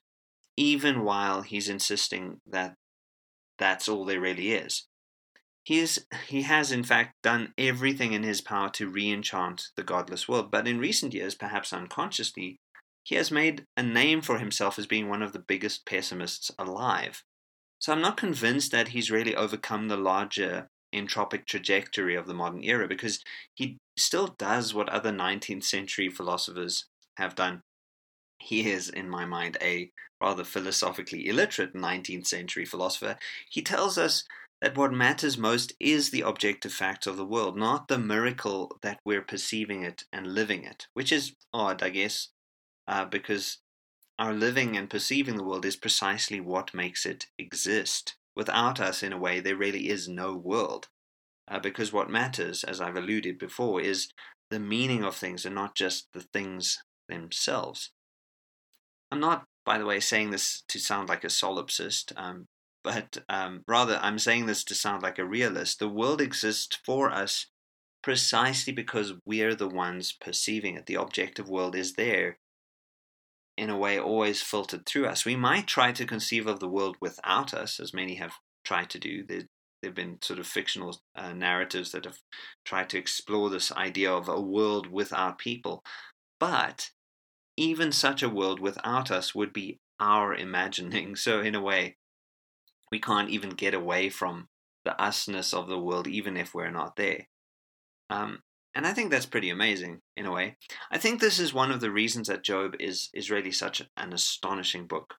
even 0.55 1.03
while 1.03 1.41
he's 1.41 1.67
insisting 1.67 2.37
that 2.49 2.75
that's 3.57 3.89
all 3.89 4.05
there 4.05 4.21
really 4.21 4.53
is. 4.53 4.87
He, 5.63 5.79
is, 5.79 6.05
he 6.27 6.43
has, 6.43 6.71
in 6.71 6.85
fact, 6.85 7.15
done 7.21 7.53
everything 7.57 8.13
in 8.13 8.23
his 8.23 8.39
power 8.39 8.69
to 8.71 8.89
re 8.89 9.11
enchant 9.11 9.63
the 9.75 9.83
godless 9.83 10.29
world, 10.29 10.49
but 10.49 10.69
in 10.69 10.79
recent 10.79 11.13
years, 11.13 11.35
perhaps 11.35 11.73
unconsciously, 11.73 12.59
he 13.03 13.15
has 13.15 13.29
made 13.29 13.65
a 13.75 13.83
name 13.83 14.21
for 14.21 14.39
himself 14.39 14.79
as 14.79 14.87
being 14.87 15.09
one 15.09 15.21
of 15.21 15.33
the 15.33 15.43
biggest 15.45 15.85
pessimists 15.85 16.49
alive. 16.57 17.23
So 17.77 17.91
I'm 17.91 18.01
not 18.01 18.15
convinced 18.15 18.71
that 18.71 18.89
he's 18.89 19.11
really 19.11 19.35
overcome 19.35 19.89
the 19.89 19.97
larger 19.97 20.69
entropic 20.93 21.45
trajectory 21.45 22.15
of 22.15 22.27
the 22.27 22.33
modern 22.33 22.63
era 22.63 22.87
because 22.87 23.23
he 23.53 23.77
still 23.97 24.35
does 24.37 24.73
what 24.73 24.89
other 24.89 25.11
19th 25.11 25.63
century 25.63 26.09
philosophers 26.09 26.85
have 27.17 27.35
done. 27.35 27.61
He 28.39 28.69
is, 28.69 28.89
in 28.89 29.09
my 29.09 29.25
mind, 29.25 29.57
a 29.61 29.91
rather 30.21 30.43
philosophically 30.43 31.27
illiterate 31.27 31.73
19th 31.73 32.27
century 32.27 32.65
philosopher, 32.65 33.17
he 33.49 33.61
tells 33.61 33.97
us 33.97 34.23
that 34.61 34.77
what 34.77 34.91
matters 34.91 35.37
most 35.37 35.73
is 35.79 36.09
the 36.09 36.21
objective 36.21 36.73
facts 36.73 37.07
of 37.07 37.15
the 37.15 37.25
world, 37.25 37.57
not 37.57 37.87
the 37.87 37.97
miracle 37.97 38.77
that 38.81 38.99
we're 39.05 39.21
perceiving 39.21 39.83
it 39.83 40.03
and 40.11 40.27
living 40.27 40.63
it, 40.65 40.87
which 40.93 41.11
is 41.11 41.33
odd, 41.53 41.81
I 41.81 41.89
guess, 41.89 42.29
uh, 42.87 43.05
because 43.05 43.59
our 44.17 44.33
living 44.33 44.75
and 44.75 44.89
perceiving 44.89 45.37
the 45.37 45.43
world 45.45 45.65
is 45.65 45.77
precisely 45.77 46.41
what 46.41 46.73
makes 46.73 47.05
it 47.05 47.27
exist. 47.37 48.15
Without 48.39 48.79
us, 48.79 49.03
in 49.03 49.13
a 49.13 49.17
way, 49.17 49.39
there 49.39 49.55
really 49.55 49.89
is 49.89 50.07
no 50.07 50.33
world. 50.33 50.87
Uh, 51.47 51.59
because 51.59 51.93
what 51.93 52.09
matters, 52.09 52.63
as 52.63 52.79
I've 52.81 52.95
alluded 52.95 53.37
before, 53.37 53.81
is 53.81 54.07
the 54.49 54.59
meaning 54.59 55.03
of 55.03 55.15
things 55.15 55.45
and 55.45 55.53
not 55.53 55.75
just 55.75 56.07
the 56.13 56.21
things 56.21 56.79
themselves. 57.07 57.91
I'm 59.11 59.19
not 59.19 59.45
by 59.69 59.77
the 59.77 59.85
way, 59.85 59.99
saying 59.99 60.31
this 60.31 60.63
to 60.67 60.79
sound 60.79 61.09
like 61.09 61.23
a 61.23 61.29
solipsist, 61.29 62.11
um, 62.17 62.47
but 62.83 63.19
um, 63.29 63.61
rather 63.67 63.99
I'm 64.01 64.17
saying 64.17 64.47
this 64.47 64.63
to 64.63 64.73
sound 64.73 65.03
like 65.03 65.19
a 65.19 65.25
realist. 65.25 65.77
The 65.77 65.87
world 65.87 66.21
exists 66.21 66.75
for 66.83 67.11
us 67.11 67.45
precisely 68.01 68.73
because 68.73 69.13
we're 69.25 69.53
the 69.53 69.67
ones 69.67 70.11
perceiving 70.11 70.75
it. 70.75 70.87
The 70.87 70.95
objective 70.95 71.49
world 71.49 71.75
is 71.75 71.93
there, 71.93 72.39
in 73.59 73.69
a 73.69 73.77
way, 73.77 73.99
always 73.99 74.41
filtered 74.41 74.85
through 74.85 75.05
us. 75.07 75.25
We 75.25 75.35
might 75.35 75.67
try 75.67 75.91
to 75.91 76.05
conceive 76.05 76.47
of 76.47 76.61
the 76.61 76.69
world 76.69 76.95
without 77.01 77.53
us, 77.53 77.77
as 77.77 77.93
many 77.93 78.15
have 78.15 78.31
tried 78.63 78.89
to 78.91 78.99
do. 78.99 79.25
There, 79.27 79.43
there 79.81 79.89
have 79.89 79.95
been 79.95 80.19
sort 80.21 80.39
of 80.39 80.47
fictional 80.47 80.97
uh, 81.13 81.33
narratives 81.33 81.91
that 81.91 82.05
have 82.05 82.19
tried 82.63 82.89
to 82.91 82.97
explore 82.97 83.49
this 83.49 83.69
idea 83.73 84.13
of 84.13 84.29
a 84.29 84.39
world 84.39 84.87
without 84.87 85.37
people. 85.37 85.83
But 86.39 86.91
even 87.57 87.91
such 87.91 88.23
a 88.23 88.29
world 88.29 88.61
without 88.61 89.11
us 89.11 89.35
would 89.35 89.51
be 89.51 89.79
our 89.99 90.33
imagining. 90.33 91.15
So, 91.17 91.41
in 91.41 91.53
a 91.53 91.61
way, 91.61 91.97
we 92.93 92.99
can't 93.01 93.29
even 93.29 93.49
get 93.49 93.73
away 93.73 94.09
from 94.09 94.47
the 94.85 94.95
usness 94.97 95.53
of 95.53 95.67
the 95.67 95.77
world, 95.77 96.07
even 96.07 96.37
if 96.37 96.53
we're 96.53 96.71
not 96.71 96.95
there. 96.95 97.27
Um, 98.09 98.39
and 98.79 98.87
I 98.87 98.93
think 98.93 99.11
that's 99.11 99.25
pretty 99.25 99.49
amazing 99.49 99.99
in 100.15 100.25
a 100.25 100.31
way. 100.31 100.55
I 100.89 100.97
think 100.97 101.19
this 101.19 101.37
is 101.37 101.53
one 101.53 101.69
of 101.69 101.81
the 101.81 101.91
reasons 101.91 102.29
that 102.29 102.45
Job 102.45 102.75
is, 102.79 103.09
is 103.13 103.29
really 103.29 103.51
such 103.51 103.81
an 103.97 104.13
astonishing 104.13 104.87
book. 104.87 105.15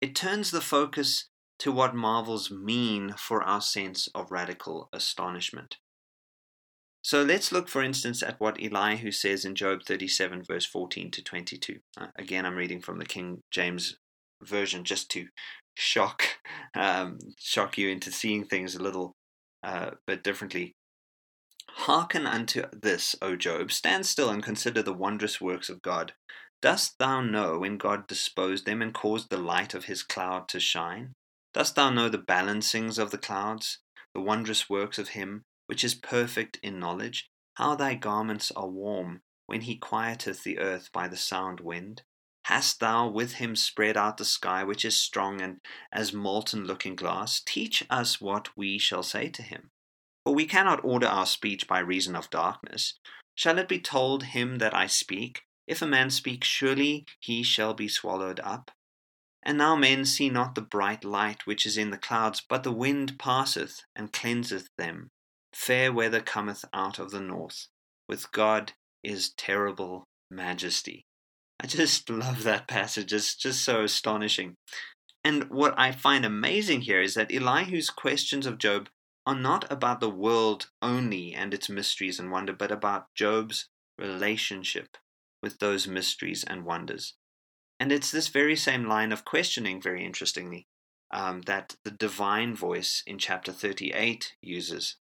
It 0.00 0.16
turns 0.16 0.50
the 0.50 0.60
focus 0.60 1.28
to 1.60 1.70
what 1.70 1.94
marvels 1.94 2.50
mean 2.50 3.14
for 3.16 3.40
our 3.44 3.60
sense 3.60 4.08
of 4.16 4.32
radical 4.32 4.88
astonishment. 4.92 5.76
So 7.02 7.22
let's 7.22 7.52
look, 7.52 7.68
for 7.68 7.84
instance, 7.84 8.20
at 8.20 8.40
what 8.40 8.58
Elihu 8.60 9.12
says 9.12 9.44
in 9.44 9.54
Job 9.54 9.84
37, 9.86 10.42
verse 10.42 10.66
14 10.66 11.12
to 11.12 11.22
22. 11.22 11.78
Uh, 11.96 12.06
again, 12.18 12.44
I'm 12.44 12.56
reading 12.56 12.80
from 12.80 12.98
the 12.98 13.06
King 13.06 13.42
James 13.52 13.96
Version 14.42 14.82
just 14.82 15.08
to 15.12 15.28
shock 15.76 16.24
um, 16.74 17.20
shock 17.38 17.78
you 17.78 17.90
into 17.90 18.10
seeing 18.10 18.44
things 18.44 18.74
a 18.74 18.82
little 18.82 19.12
uh, 19.62 19.90
bit 20.04 20.24
differently. 20.24 20.74
Hearken 21.76 22.26
unto 22.26 22.64
this, 22.72 23.14
O 23.20 23.36
Job, 23.36 23.70
stand 23.70 24.06
still 24.06 24.30
and 24.30 24.42
consider 24.42 24.82
the 24.82 24.92
wondrous 24.92 25.40
works 25.40 25.68
of 25.68 25.82
God. 25.82 26.14
Dost 26.62 26.98
thou 26.98 27.20
know 27.20 27.58
when 27.58 27.76
God 27.76 28.06
disposed 28.06 28.64
them 28.64 28.80
and 28.80 28.94
caused 28.94 29.28
the 29.28 29.36
light 29.36 29.74
of 29.74 29.84
his 29.84 30.02
cloud 30.02 30.48
to 30.48 30.60
shine? 30.60 31.12
Dost 31.52 31.74
thou 31.74 31.90
know 31.90 32.08
the 32.08 32.16
balancings 32.18 32.98
of 32.98 33.10
the 33.10 33.18
clouds, 33.18 33.78
the 34.14 34.20
wondrous 34.20 34.70
works 34.70 34.98
of 34.98 35.08
him 35.08 35.42
which 35.66 35.84
is 35.84 35.94
perfect 35.94 36.58
in 36.62 36.78
knowledge, 36.78 37.26
how 37.54 37.74
thy 37.74 37.94
garments 37.94 38.50
are 38.52 38.68
warm, 38.68 39.22
when 39.46 39.62
he 39.62 39.76
quieteth 39.76 40.42
the 40.42 40.58
earth 40.58 40.90
by 40.92 41.08
the 41.08 41.16
sound 41.16 41.60
wind? 41.60 42.02
Hast 42.44 42.80
thou 42.80 43.08
with 43.08 43.34
him 43.34 43.56
spread 43.56 43.96
out 43.96 44.18
the 44.18 44.24
sky, 44.24 44.64
which 44.64 44.84
is 44.84 44.96
strong 44.96 45.40
and 45.40 45.60
as 45.92 46.12
molten 46.12 46.64
looking 46.64 46.94
glass? 46.94 47.40
Teach 47.44 47.84
us 47.88 48.20
what 48.20 48.54
we 48.56 48.78
shall 48.78 49.02
say 49.02 49.28
to 49.30 49.42
him. 49.42 49.70
For 50.24 50.34
we 50.34 50.46
cannot 50.46 50.84
order 50.84 51.06
our 51.06 51.26
speech 51.26 51.68
by 51.68 51.80
reason 51.80 52.16
of 52.16 52.30
darkness. 52.30 52.94
Shall 53.34 53.58
it 53.58 53.68
be 53.68 53.80
told 53.80 54.24
him 54.24 54.58
that 54.58 54.74
I 54.74 54.86
speak? 54.86 55.42
If 55.66 55.82
a 55.82 55.86
man 55.86 56.10
speak, 56.10 56.44
surely 56.44 57.04
he 57.20 57.42
shall 57.42 57.74
be 57.74 57.88
swallowed 57.88 58.40
up. 58.40 58.70
And 59.42 59.58
now 59.58 59.76
men 59.76 60.04
see 60.06 60.30
not 60.30 60.54
the 60.54 60.62
bright 60.62 61.04
light 61.04 61.46
which 61.46 61.66
is 61.66 61.76
in 61.76 61.90
the 61.90 61.98
clouds, 61.98 62.42
but 62.48 62.62
the 62.62 62.72
wind 62.72 63.18
passeth 63.18 63.82
and 63.94 64.12
cleanseth 64.12 64.68
them. 64.78 65.10
Fair 65.52 65.92
weather 65.92 66.20
cometh 66.20 66.64
out 66.72 66.98
of 66.98 67.10
the 67.10 67.20
north. 67.20 67.68
With 68.08 68.32
God 68.32 68.72
is 69.02 69.34
terrible 69.36 70.04
majesty. 70.30 71.04
I 71.60 71.66
just 71.66 72.08
love 72.10 72.42
that 72.44 72.66
passage. 72.66 73.12
It's 73.12 73.36
just 73.36 73.62
so 73.62 73.84
astonishing. 73.84 74.54
And 75.22 75.50
what 75.50 75.74
I 75.78 75.92
find 75.92 76.24
amazing 76.24 76.82
here 76.82 77.00
is 77.00 77.14
that 77.14 77.30
Elihu's 77.30 77.90
questions 77.90 78.46
of 78.46 78.58
Job 78.58 78.88
are 79.26 79.34
not 79.34 79.70
about 79.70 80.00
the 80.00 80.10
world 80.10 80.70
only 80.82 81.34
and 81.34 81.54
its 81.54 81.68
mysteries 81.68 82.18
and 82.18 82.30
wonder, 82.30 82.52
but 82.52 82.70
about 82.70 83.14
Job's 83.14 83.68
relationship 83.98 84.96
with 85.42 85.58
those 85.58 85.86
mysteries 85.86 86.44
and 86.44 86.64
wonders. 86.64 87.14
And 87.80 87.90
it's 87.90 88.10
this 88.10 88.28
very 88.28 88.56
same 88.56 88.86
line 88.86 89.12
of 89.12 89.24
questioning, 89.24 89.80
very 89.80 90.04
interestingly, 90.04 90.66
um, 91.10 91.42
that 91.42 91.76
the 91.84 91.90
divine 91.90 92.54
voice 92.54 93.02
in 93.06 93.18
chapter 93.18 93.52
38 93.52 94.34
uses. 94.40 94.96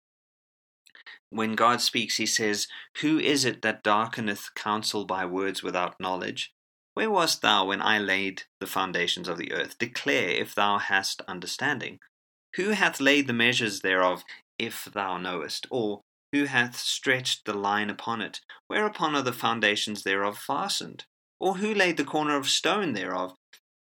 When 1.30 1.54
God 1.54 1.80
speaks, 1.80 2.16
he 2.16 2.26
says, 2.26 2.66
Who 3.00 3.18
is 3.18 3.44
it 3.44 3.62
that 3.62 3.84
darkeneth 3.84 4.54
counsel 4.54 5.04
by 5.04 5.24
words 5.24 5.62
without 5.62 6.00
knowledge? 6.00 6.52
Where 6.94 7.10
wast 7.10 7.40
thou 7.40 7.66
when 7.66 7.80
I 7.80 7.98
laid 7.98 8.42
the 8.58 8.66
foundations 8.66 9.28
of 9.28 9.38
the 9.38 9.52
earth? 9.52 9.78
Declare 9.78 10.30
if 10.30 10.54
thou 10.54 10.78
hast 10.78 11.22
understanding. 11.28 12.00
Who 12.56 12.70
hath 12.70 13.00
laid 13.00 13.26
the 13.26 13.32
measures 13.32 13.80
thereof, 13.80 14.24
if 14.58 14.86
thou 14.86 15.18
knowest? 15.18 15.66
Or 15.70 16.00
who 16.32 16.44
hath 16.44 16.76
stretched 16.76 17.44
the 17.44 17.54
line 17.54 17.90
upon 17.90 18.20
it? 18.20 18.40
Whereupon 18.66 19.14
are 19.14 19.22
the 19.22 19.32
foundations 19.32 20.02
thereof 20.02 20.38
fastened? 20.38 21.04
Or 21.38 21.56
who 21.56 21.74
laid 21.74 21.96
the 21.96 22.04
corner 22.04 22.36
of 22.36 22.48
stone 22.48 22.92
thereof? 22.92 23.34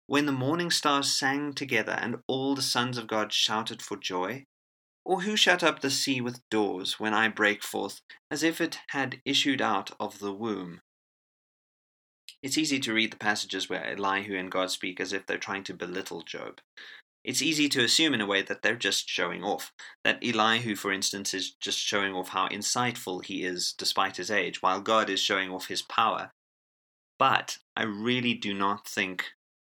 When 0.09 0.27
the 0.27 0.33
morning 0.33 0.71
stars 0.71 1.11
sang 1.11 1.53
together, 1.53 1.93
and 1.93 2.23
all 2.29 2.55
the 2.55 2.63
sons 2.63 2.99
of 2.99 3.07
God 3.09 3.33
shouted 3.33 3.83
for 3.83 3.97
joy? 3.97 4.45
Or 5.05 5.23
who 5.23 5.37
shut 5.37 5.63
up 5.63 5.81
the 5.81 5.91
sea 5.91 6.21
with 6.21 6.49
doors, 6.51 7.01
when 7.01 7.15
I 7.15 7.29
break 7.29 7.63
forth, 7.63 8.01
as 8.31 8.43
if 8.43 8.61
it 8.61 8.81
had 8.91 9.21
issued 9.25 9.63
out 9.63 9.91
of 9.99 10.19
the 10.19 10.33
womb? 10.33 10.81
It's 12.43 12.59
easy 12.59 12.79
to 12.81 12.93
read 12.93 13.13
the 13.13 13.17
passages 13.17 13.69
where 13.69 13.85
Elihu 13.85 14.37
and 14.37 14.51
God 14.51 14.71
speak 14.71 15.01
as 15.01 15.13
if 15.13 15.27
they're 15.27 15.39
trying 15.39 15.65
to 15.65 15.75
belittle 15.75 16.23
Job. 16.23 16.61
It's 17.27 17.43
easy 17.43 17.69
to 17.71 17.83
assume, 17.83 18.15
in 18.15 18.21
a 18.21 18.27
way, 18.27 18.43
that 18.43 18.63
they're 18.63 18.77
just 18.77 19.09
showing 19.09 19.43
off. 19.43 19.73
That 20.05 20.23
Elihu, 20.25 20.77
for 20.77 20.93
instance, 20.93 21.35
is 21.35 21.51
just 21.51 21.79
showing 21.79 22.15
off 22.15 22.29
how 22.29 22.47
insightful 22.49 23.25
he 23.25 23.45
is 23.45 23.75
despite 23.77 24.17
his 24.17 24.31
age, 24.31 24.63
while 24.63 24.81
God 24.81 25.11
is 25.11 25.19
showing 25.19 25.51
off 25.51 25.67
his 25.67 25.83
power. 25.83 26.31
But 27.19 27.59
I 27.75 27.83
really 27.83 28.33
do 28.33 28.55
not 28.55 28.87
think 28.87 29.25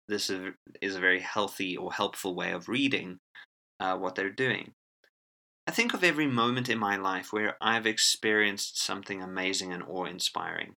this 0.07 0.29
is 0.29 0.97
a 0.97 1.01
very 1.01 1.21
healthy 1.21 1.79
or 1.79 1.95
helpful 1.95 2.35
way 2.35 2.53
of 2.53 2.69
reading 2.69 3.21
uh, 3.81 3.97
what 3.97 4.17
they're 4.17 4.29
doing. 4.29 4.73
I 5.67 5.71
think 5.71 5.95
of 5.95 6.05
every 6.05 6.27
moment 6.27 6.69
in 6.69 6.79
my 6.79 6.97
life 6.97 7.33
where 7.33 7.57
I've 7.61 7.87
experienced 7.87 8.81
something 8.81 9.23
amazing 9.23 9.73
and 9.73 9.83
awe 9.83 10.05
inspiring 10.05 10.75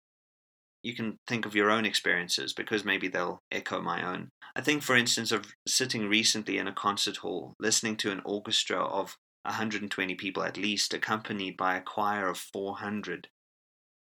you 0.88 0.96
can 0.96 1.20
think 1.28 1.46
of 1.46 1.54
your 1.54 1.70
own 1.70 1.86
experiences 1.86 2.54
because 2.54 2.86
maybe 2.86 3.10
they'll 3.10 3.44
echo 3.52 3.82
my 3.82 4.08
own. 4.10 4.30
I 4.56 4.62
think, 4.62 4.84
for 4.84 4.96
instance, 4.96 5.34
of 5.34 5.54
sitting 5.68 6.08
recently 6.08 6.58
in 6.58 6.66
a 6.66 6.74
concert 6.74 7.18
hall, 7.18 7.56
listening 7.60 7.98
to 7.98 8.12
an 8.12 8.22
orchestra 8.24 8.82
of 8.82 9.18
120 9.44 10.16
people 10.16 10.44
at 10.44 10.56
least, 10.56 10.94
accompanied 10.94 11.58
by 11.58 11.76
a 11.76 11.82
choir 11.82 12.30
of 12.30 12.38
400, 12.38 13.28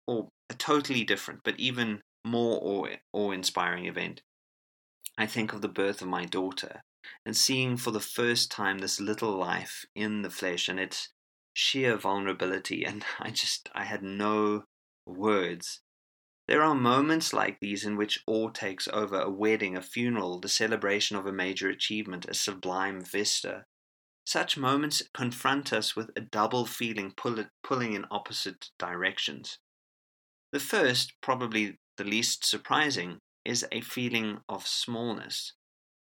or 0.05 0.29
a 0.51 0.53
totally 0.53 1.03
different 1.03 1.39
but 1.43 1.59
even 1.59 2.01
more 2.23 2.59
awe 2.61 2.95
awe-inspiring 3.11 3.85
event. 3.85 4.21
I 5.17 5.25
think 5.25 5.53
of 5.53 5.61
the 5.61 5.67
birth 5.67 6.03
of 6.03 6.07
my 6.07 6.25
daughter 6.25 6.81
and 7.25 7.35
seeing 7.35 7.75
for 7.75 7.89
the 7.89 7.99
first 7.99 8.51
time 8.51 8.77
this 8.77 9.01
little 9.01 9.35
life 9.35 9.83
in 9.95 10.21
the 10.21 10.29
flesh 10.29 10.69
and 10.69 10.79
its 10.79 11.09
sheer 11.53 11.97
vulnerability, 11.97 12.83
and 12.85 13.03
I 13.19 13.31
just, 13.31 13.67
I 13.73 13.85
had 13.85 14.03
no 14.03 14.65
words 15.07 15.81
there 16.47 16.63
are 16.63 16.75
moments 16.75 17.33
like 17.33 17.59
these 17.59 17.83
in 17.83 17.97
which 17.97 18.23
awe 18.25 18.49
takes 18.49 18.87
over 18.93 19.19
a 19.19 19.29
wedding, 19.29 19.75
a 19.75 19.81
funeral, 19.81 20.39
the 20.39 20.47
celebration 20.47 21.17
of 21.17 21.25
a 21.25 21.31
major 21.31 21.69
achievement, 21.69 22.25
a 22.25 22.33
sublime 22.33 23.01
vista. 23.01 23.65
Such 24.25 24.57
moments 24.57 25.03
confront 25.13 25.73
us 25.73 25.95
with 25.95 26.11
a 26.15 26.21
double 26.21 26.65
feeling 26.65 27.13
pull 27.15 27.39
it, 27.39 27.47
pulling 27.63 27.93
in 27.93 28.05
opposite 28.09 28.69
directions. 28.79 29.59
The 30.51 30.59
first, 30.59 31.13
probably 31.21 31.77
the 31.97 32.05
least 32.05 32.45
surprising, 32.45 33.19
is 33.43 33.65
a 33.71 33.81
feeling 33.81 34.39
of 34.47 34.67
smallness. 34.67 35.53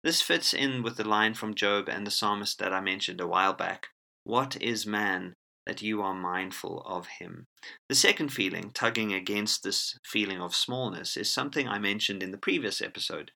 This 0.02 0.22
fits 0.22 0.52
in 0.52 0.82
with 0.82 0.96
the 0.96 1.08
line 1.08 1.34
from 1.34 1.54
Job 1.54 1.88
and 1.88 2.04
the 2.04 2.10
psalmist 2.10 2.58
that 2.58 2.72
I 2.72 2.80
mentioned 2.80 3.20
a 3.20 3.26
while 3.26 3.52
back 3.52 3.88
What 4.24 4.60
is 4.60 4.86
man 4.86 5.34
that 5.66 5.82
you 5.82 6.02
are 6.02 6.14
mindful 6.14 6.82
of 6.86 7.06
him. 7.18 7.46
The 7.88 7.94
second 7.94 8.30
feeling, 8.30 8.70
tugging 8.74 9.12
against 9.12 9.62
this 9.62 9.98
feeling 10.04 10.40
of 10.40 10.54
smallness, 10.54 11.16
is 11.16 11.30
something 11.30 11.68
I 11.68 11.78
mentioned 11.78 12.22
in 12.22 12.30
the 12.30 12.38
previous 12.38 12.82
episode. 12.82 13.30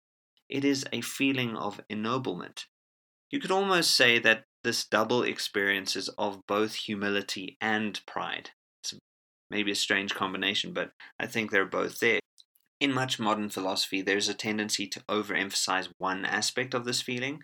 It 0.48 0.64
is 0.64 0.84
a 0.92 1.00
feeling 1.00 1.56
of 1.56 1.80
ennoblement. 1.88 2.66
You 3.30 3.40
could 3.40 3.50
almost 3.50 3.96
say 3.96 4.18
that 4.20 4.44
this 4.62 4.84
double 4.84 5.22
experience 5.22 5.96
is 5.96 6.08
of 6.10 6.46
both 6.46 6.74
humility 6.74 7.56
and 7.60 8.00
pride. 8.06 8.50
It's 8.82 8.94
maybe 9.50 9.70
a 9.70 9.76
strange 9.76 10.14
combination, 10.14 10.72
but 10.72 10.90
I 11.18 11.26
think 11.26 11.50
they're 11.50 11.66
both 11.66 11.98
there. 12.00 12.20
In 12.78 12.92
much 12.92 13.18
modern 13.18 13.48
philosophy, 13.48 14.02
there's 14.02 14.28
a 14.28 14.34
tendency 14.34 14.86
to 14.88 15.00
overemphasize 15.08 15.88
one 15.98 16.24
aspect 16.24 16.74
of 16.74 16.84
this 16.84 17.00
feeling 17.00 17.40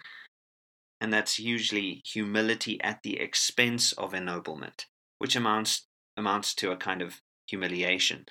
and 1.03 1.13
that's 1.13 1.37
usually 1.37 2.01
humility 2.07 2.81
at 2.81 3.03
the 3.03 3.19
expense 3.19 3.91
of 3.95 4.15
ennoblement, 4.15 4.87
which 5.19 5.35
amounts 5.35 5.83
amounts 6.17 6.55
to 6.55 6.71
a 6.71 6.77
kind 6.77 7.03
of 7.03 7.21
humiliation. 7.49 8.25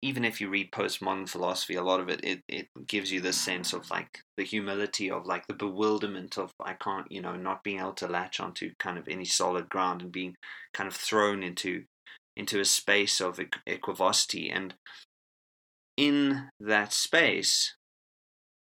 Even 0.00 0.24
if 0.24 0.40
you 0.40 0.48
read 0.48 0.72
postmodern 0.72 1.28
philosophy, 1.28 1.74
a 1.74 1.82
lot 1.82 2.00
of 2.00 2.08
it, 2.08 2.24
it 2.24 2.40
it 2.48 2.68
gives 2.86 3.12
you 3.12 3.20
this 3.20 3.36
sense 3.36 3.74
of 3.74 3.90
like 3.90 4.20
the 4.38 4.42
humility 4.42 5.10
of 5.10 5.26
like 5.26 5.46
the 5.46 5.54
bewilderment 5.54 6.38
of 6.38 6.50
I 6.64 6.72
can't, 6.72 7.12
you 7.12 7.20
know, 7.20 7.36
not 7.36 7.62
being 7.62 7.78
able 7.78 7.92
to 7.94 8.08
latch 8.08 8.40
onto 8.40 8.72
kind 8.78 8.96
of 8.96 9.06
any 9.06 9.26
solid 9.26 9.68
ground 9.68 10.00
and 10.00 10.10
being 10.10 10.34
kind 10.72 10.88
of 10.88 10.96
thrown 10.96 11.42
into 11.42 11.84
into 12.34 12.58
a 12.58 12.64
space 12.64 13.20
of 13.20 13.38
equivocity 13.66 14.50
and 14.50 14.72
in 15.98 16.48
that 16.58 16.94
space 16.94 17.74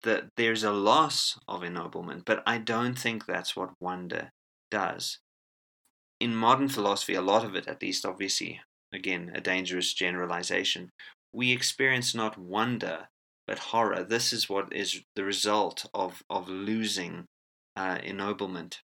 that 0.03 0.31
there's 0.37 0.65
a 0.65 0.73
loss 0.73 1.39
of 1.47 1.63
ennoblement, 1.63 2.25
but 2.25 2.43
I 2.47 2.59
don't 2.59 2.99
think 2.99 3.27
that's 3.27 3.57
what 3.57 3.71
wonder 3.81 4.31
does. 4.71 5.19
In 6.19 6.35
modern 6.35 6.69
philosophy, 6.69 7.15
a 7.15 7.23
lot 7.23 7.45
of 7.45 7.55
it, 7.55 7.67
at 7.67 7.83
least, 7.83 8.05
obviously, 8.05 8.61
again, 8.93 9.33
a 9.35 9.41
dangerous 9.41 9.93
generalization, 9.95 10.91
we 11.33 11.53
experience 11.53 12.15
not 12.15 12.39
wonder, 12.39 13.09
but 13.47 13.59
horror. 13.59 14.05
This 14.05 14.33
is 14.33 14.49
what 14.49 14.73
is 14.73 15.03
the 15.17 15.25
result 15.25 15.87
of, 15.95 16.23
of 16.29 16.49
losing 16.49 17.27
uh, 17.77 17.99
ennoblement. 18.03 18.81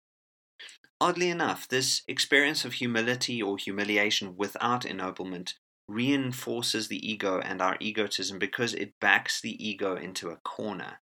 Oddly 1.00 1.30
enough, 1.30 1.67
this 1.67 2.04
experience 2.08 2.63
of 2.65 2.74
humility 2.74 3.41
or 3.41 3.58
humiliation 3.58 4.36
without 4.38 4.86
ennoblement 4.86 5.56
reinforces 5.91 6.88
the 6.88 7.10
ego 7.10 7.39
and 7.39 7.62
our 7.62 7.77
egotism 7.80 8.39
because 8.39 8.73
it 8.73 8.93
backs 8.99 9.41
the 9.41 9.63
ego 9.63 9.95
into 9.95 10.30
a 10.30 10.38
corner. 10.38 11.01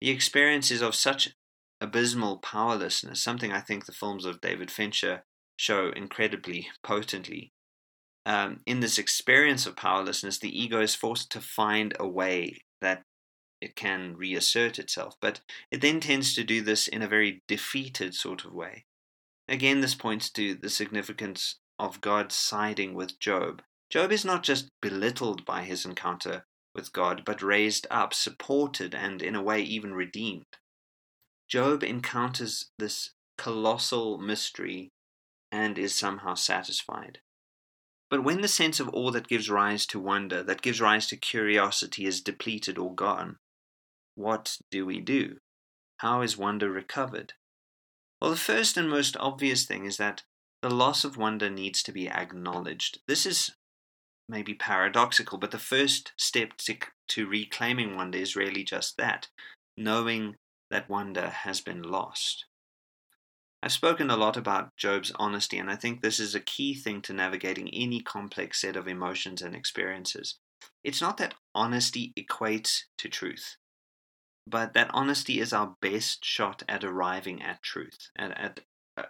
The 0.00 0.10
experience 0.10 0.70
is 0.70 0.82
of 0.82 0.94
such 0.94 1.34
abysmal 1.80 2.38
powerlessness, 2.38 3.22
something 3.22 3.52
I 3.52 3.60
think 3.60 3.86
the 3.86 3.92
films 3.92 4.24
of 4.24 4.40
David 4.40 4.70
Fincher 4.70 5.24
show 5.56 5.90
incredibly 5.90 6.68
potently. 6.82 7.52
Um, 8.24 8.60
in 8.66 8.80
this 8.80 8.98
experience 8.98 9.66
of 9.66 9.76
powerlessness, 9.76 10.38
the 10.38 10.60
ego 10.60 10.80
is 10.80 10.94
forced 10.94 11.30
to 11.32 11.40
find 11.40 11.94
a 11.98 12.08
way 12.08 12.58
that 12.80 13.02
it 13.60 13.76
can 13.76 14.16
reassert 14.16 14.78
itself, 14.78 15.14
but 15.20 15.40
it 15.70 15.80
then 15.80 16.00
tends 16.00 16.34
to 16.34 16.44
do 16.44 16.60
this 16.60 16.88
in 16.88 17.02
a 17.02 17.08
very 17.08 17.42
defeated 17.46 18.14
sort 18.14 18.44
of 18.44 18.52
way. 18.52 18.84
Again, 19.48 19.80
this 19.80 19.94
points 19.94 20.30
to 20.32 20.54
the 20.54 20.68
significance 20.68 21.60
of 21.78 22.00
God 22.00 22.32
siding 22.32 22.94
with 22.94 23.18
Job 23.20 23.62
Job 23.90 24.12
is 24.12 24.24
not 24.24 24.42
just 24.42 24.68
belittled 24.82 25.44
by 25.44 25.62
his 25.62 25.84
encounter 25.84 26.44
with 26.74 26.92
God, 26.92 27.22
but 27.24 27.42
raised 27.42 27.86
up, 27.90 28.12
supported, 28.12 28.94
and 28.94 29.22
in 29.22 29.34
a 29.34 29.42
way 29.42 29.62
even 29.62 29.94
redeemed. 29.94 30.44
Job 31.48 31.82
encounters 31.82 32.70
this 32.78 33.10
colossal 33.38 34.18
mystery 34.18 34.90
and 35.52 35.78
is 35.78 35.94
somehow 35.94 36.34
satisfied. 36.34 37.20
But 38.10 38.24
when 38.24 38.40
the 38.40 38.48
sense 38.48 38.78
of 38.78 38.90
awe 38.92 39.10
that 39.12 39.28
gives 39.28 39.50
rise 39.50 39.86
to 39.86 40.00
wonder, 40.00 40.42
that 40.42 40.62
gives 40.62 40.80
rise 40.80 41.06
to 41.08 41.16
curiosity, 41.16 42.06
is 42.06 42.20
depleted 42.20 42.78
or 42.78 42.94
gone, 42.94 43.38
what 44.14 44.58
do 44.70 44.86
we 44.86 45.00
do? 45.00 45.38
How 45.98 46.22
is 46.22 46.36
wonder 46.36 46.70
recovered? 46.70 47.34
Well, 48.20 48.30
the 48.30 48.36
first 48.36 48.76
and 48.76 48.88
most 48.88 49.16
obvious 49.18 49.64
thing 49.64 49.84
is 49.84 49.96
that 49.96 50.22
the 50.62 50.70
loss 50.70 51.04
of 51.04 51.16
wonder 51.16 51.50
needs 51.50 51.82
to 51.84 51.92
be 51.92 52.08
acknowledged. 52.08 53.00
This 53.06 53.26
is 53.26 53.55
maybe 54.28 54.54
paradoxical, 54.54 55.38
but 55.38 55.50
the 55.50 55.58
first 55.58 56.12
step 56.16 56.54
to, 56.58 56.76
to 57.08 57.26
reclaiming 57.26 57.96
wonder 57.96 58.18
is 58.18 58.36
really 58.36 58.64
just 58.64 58.96
that 58.96 59.28
knowing 59.76 60.34
that 60.70 60.88
wonder 60.88 61.28
has 61.28 61.60
been 61.60 61.82
lost. 61.82 62.46
I've 63.62 63.72
spoken 63.72 64.10
a 64.10 64.16
lot 64.16 64.36
about 64.36 64.76
Job's 64.76 65.12
honesty, 65.16 65.58
and 65.58 65.70
I 65.70 65.76
think 65.76 66.00
this 66.00 66.20
is 66.20 66.34
a 66.34 66.40
key 66.40 66.74
thing 66.74 67.02
to 67.02 67.12
navigating 67.12 67.68
any 67.72 68.00
complex 68.00 68.60
set 68.60 68.76
of 68.76 68.86
emotions 68.86 69.42
and 69.42 69.54
experiences. 69.54 70.36
It's 70.84 71.00
not 71.00 71.16
that 71.18 71.34
honesty 71.54 72.12
equates 72.18 72.82
to 72.98 73.08
truth, 73.08 73.56
but 74.46 74.72
that 74.74 74.90
honesty 74.92 75.40
is 75.40 75.52
our 75.52 75.74
best 75.80 76.24
shot 76.24 76.62
at 76.68 76.84
arriving 76.84 77.42
at 77.42 77.62
truth, 77.62 78.10
at, 78.16 78.38
at 78.38 78.60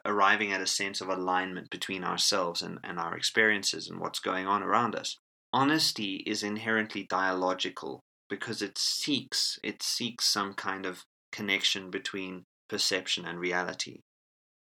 arriving 0.05 0.53
at 0.53 0.61
a 0.61 0.67
sense 0.67 1.01
of 1.01 1.09
alignment 1.09 1.71
between 1.71 2.05
ourselves 2.05 2.63
and, 2.63 2.79
and 2.83 2.99
our 2.99 3.17
experiences 3.17 3.89
and 3.89 4.01
what's 4.01 4.19
going 4.19 4.47
on 4.47 4.63
around 4.63 4.95
us. 4.95 5.17
Honesty 5.53 6.23
is 6.27 6.43
inherently 6.43 7.07
dialogical, 7.09 8.03
because 8.29 8.63
it 8.63 8.79
seeks 8.79 9.59
it 9.63 9.83
seeks 9.83 10.25
some 10.25 10.55
kind 10.55 10.87
of 10.87 11.05
connection 11.33 11.91
between 11.91 12.45
perception 12.69 13.25
and 13.25 13.39
reality. 13.39 14.01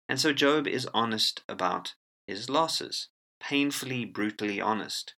And 0.08 0.20
so 0.20 0.34
Job 0.34 0.68
is 0.68 0.88
honest 0.94 1.42
about 1.50 1.96
his 2.28 2.50
losses, 2.50 3.10
painfully, 3.40 4.06
brutally 4.06 4.62
honest. 4.62 5.16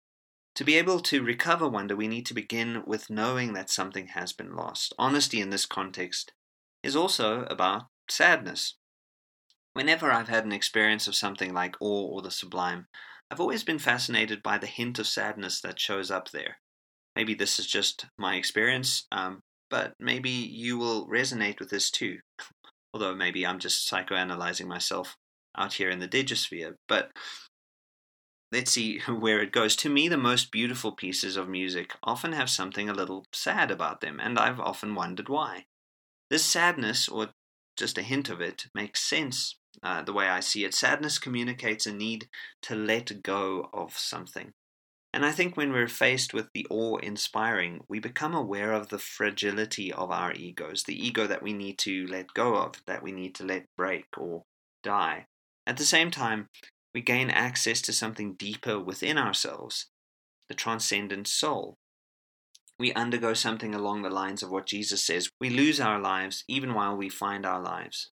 To 0.54 0.64
be 0.64 0.76
able 0.76 1.00
to 1.00 1.22
recover 1.22 1.68
wonder, 1.68 1.94
we 1.94 2.08
need 2.08 2.26
to 2.26 2.34
begin 2.34 2.82
with 2.86 3.10
knowing 3.10 3.52
that 3.52 3.70
something 3.70 4.08
has 4.08 4.32
been 4.32 4.54
lost. 4.54 4.94
Honesty 4.98 5.40
in 5.40 5.50
this 5.50 5.66
context 5.66 6.32
is 6.82 6.96
also 6.96 7.42
about 7.44 7.84
sadness. 8.08 8.76
Whenever 9.78 10.10
I've 10.10 10.26
had 10.26 10.44
an 10.44 10.50
experience 10.50 11.06
of 11.06 11.14
something 11.14 11.54
like 11.54 11.76
awe 11.80 12.08
or 12.08 12.20
the 12.20 12.32
sublime, 12.32 12.88
I've 13.30 13.38
always 13.38 13.62
been 13.62 13.78
fascinated 13.78 14.42
by 14.42 14.58
the 14.58 14.66
hint 14.66 14.98
of 14.98 15.06
sadness 15.06 15.60
that 15.60 15.78
shows 15.78 16.10
up 16.10 16.32
there. 16.32 16.56
Maybe 17.14 17.32
this 17.32 17.60
is 17.60 17.66
just 17.68 18.06
my 18.18 18.34
experience, 18.34 19.06
um, 19.12 19.38
but 19.70 19.94
maybe 20.00 20.30
you 20.30 20.78
will 20.78 21.06
resonate 21.06 21.60
with 21.60 21.70
this 21.70 21.92
too. 21.92 22.18
Although 22.92 23.14
maybe 23.14 23.46
I'm 23.46 23.60
just 23.60 23.88
psychoanalyzing 23.88 24.66
myself 24.66 25.16
out 25.56 25.74
here 25.74 25.90
in 25.90 26.00
the 26.00 26.08
digisphere. 26.08 26.74
But 26.88 27.12
let's 28.50 28.72
see 28.72 28.98
where 29.08 29.40
it 29.40 29.52
goes. 29.52 29.76
To 29.76 29.88
me, 29.88 30.08
the 30.08 30.16
most 30.16 30.50
beautiful 30.50 30.90
pieces 30.90 31.36
of 31.36 31.48
music 31.48 31.92
often 32.02 32.32
have 32.32 32.50
something 32.50 32.88
a 32.88 32.94
little 32.94 33.26
sad 33.32 33.70
about 33.70 34.00
them, 34.00 34.18
and 34.18 34.40
I've 34.40 34.58
often 34.58 34.96
wondered 34.96 35.28
why. 35.28 35.66
This 36.30 36.44
sadness, 36.44 37.08
or 37.08 37.28
just 37.76 37.96
a 37.96 38.02
hint 38.02 38.28
of 38.28 38.40
it, 38.40 38.66
makes 38.74 39.04
sense 39.04 39.54
uh, 39.82 40.02
the 40.02 40.12
way 40.12 40.28
I 40.28 40.40
see 40.40 40.64
it. 40.64 40.74
Sadness 40.74 41.18
communicates 41.18 41.86
a 41.86 41.92
need 41.92 42.28
to 42.62 42.74
let 42.74 43.22
go 43.22 43.68
of 43.72 43.96
something. 43.96 44.52
And 45.12 45.24
I 45.24 45.32
think 45.32 45.56
when 45.56 45.72
we're 45.72 45.88
faced 45.88 46.34
with 46.34 46.48
the 46.52 46.66
awe 46.68 46.98
inspiring, 46.98 47.80
we 47.88 47.98
become 47.98 48.34
aware 48.34 48.72
of 48.72 48.88
the 48.88 48.98
fragility 48.98 49.92
of 49.92 50.10
our 50.10 50.32
egos, 50.32 50.84
the 50.84 51.06
ego 51.06 51.26
that 51.26 51.42
we 51.42 51.52
need 51.52 51.78
to 51.78 52.06
let 52.06 52.34
go 52.34 52.56
of, 52.56 52.82
that 52.86 53.02
we 53.02 53.12
need 53.12 53.34
to 53.36 53.44
let 53.44 53.64
break 53.76 54.06
or 54.18 54.42
die. 54.82 55.26
At 55.66 55.78
the 55.78 55.84
same 55.84 56.10
time, 56.10 56.48
we 56.94 57.00
gain 57.00 57.30
access 57.30 57.80
to 57.82 57.92
something 57.92 58.34
deeper 58.34 58.78
within 58.78 59.16
ourselves, 59.16 59.86
the 60.48 60.54
transcendent 60.54 61.26
soul. 61.26 61.76
We 62.78 62.92
undergo 62.92 63.34
something 63.34 63.74
along 63.74 64.02
the 64.02 64.10
lines 64.10 64.42
of 64.42 64.50
what 64.50 64.66
Jesus 64.66 65.04
says 65.04 65.30
we 65.40 65.50
lose 65.50 65.80
our 65.80 65.98
lives 65.98 66.44
even 66.48 66.74
while 66.74 66.96
we 66.96 67.08
find 67.08 67.44
our 67.44 67.60
lives. 67.60 68.10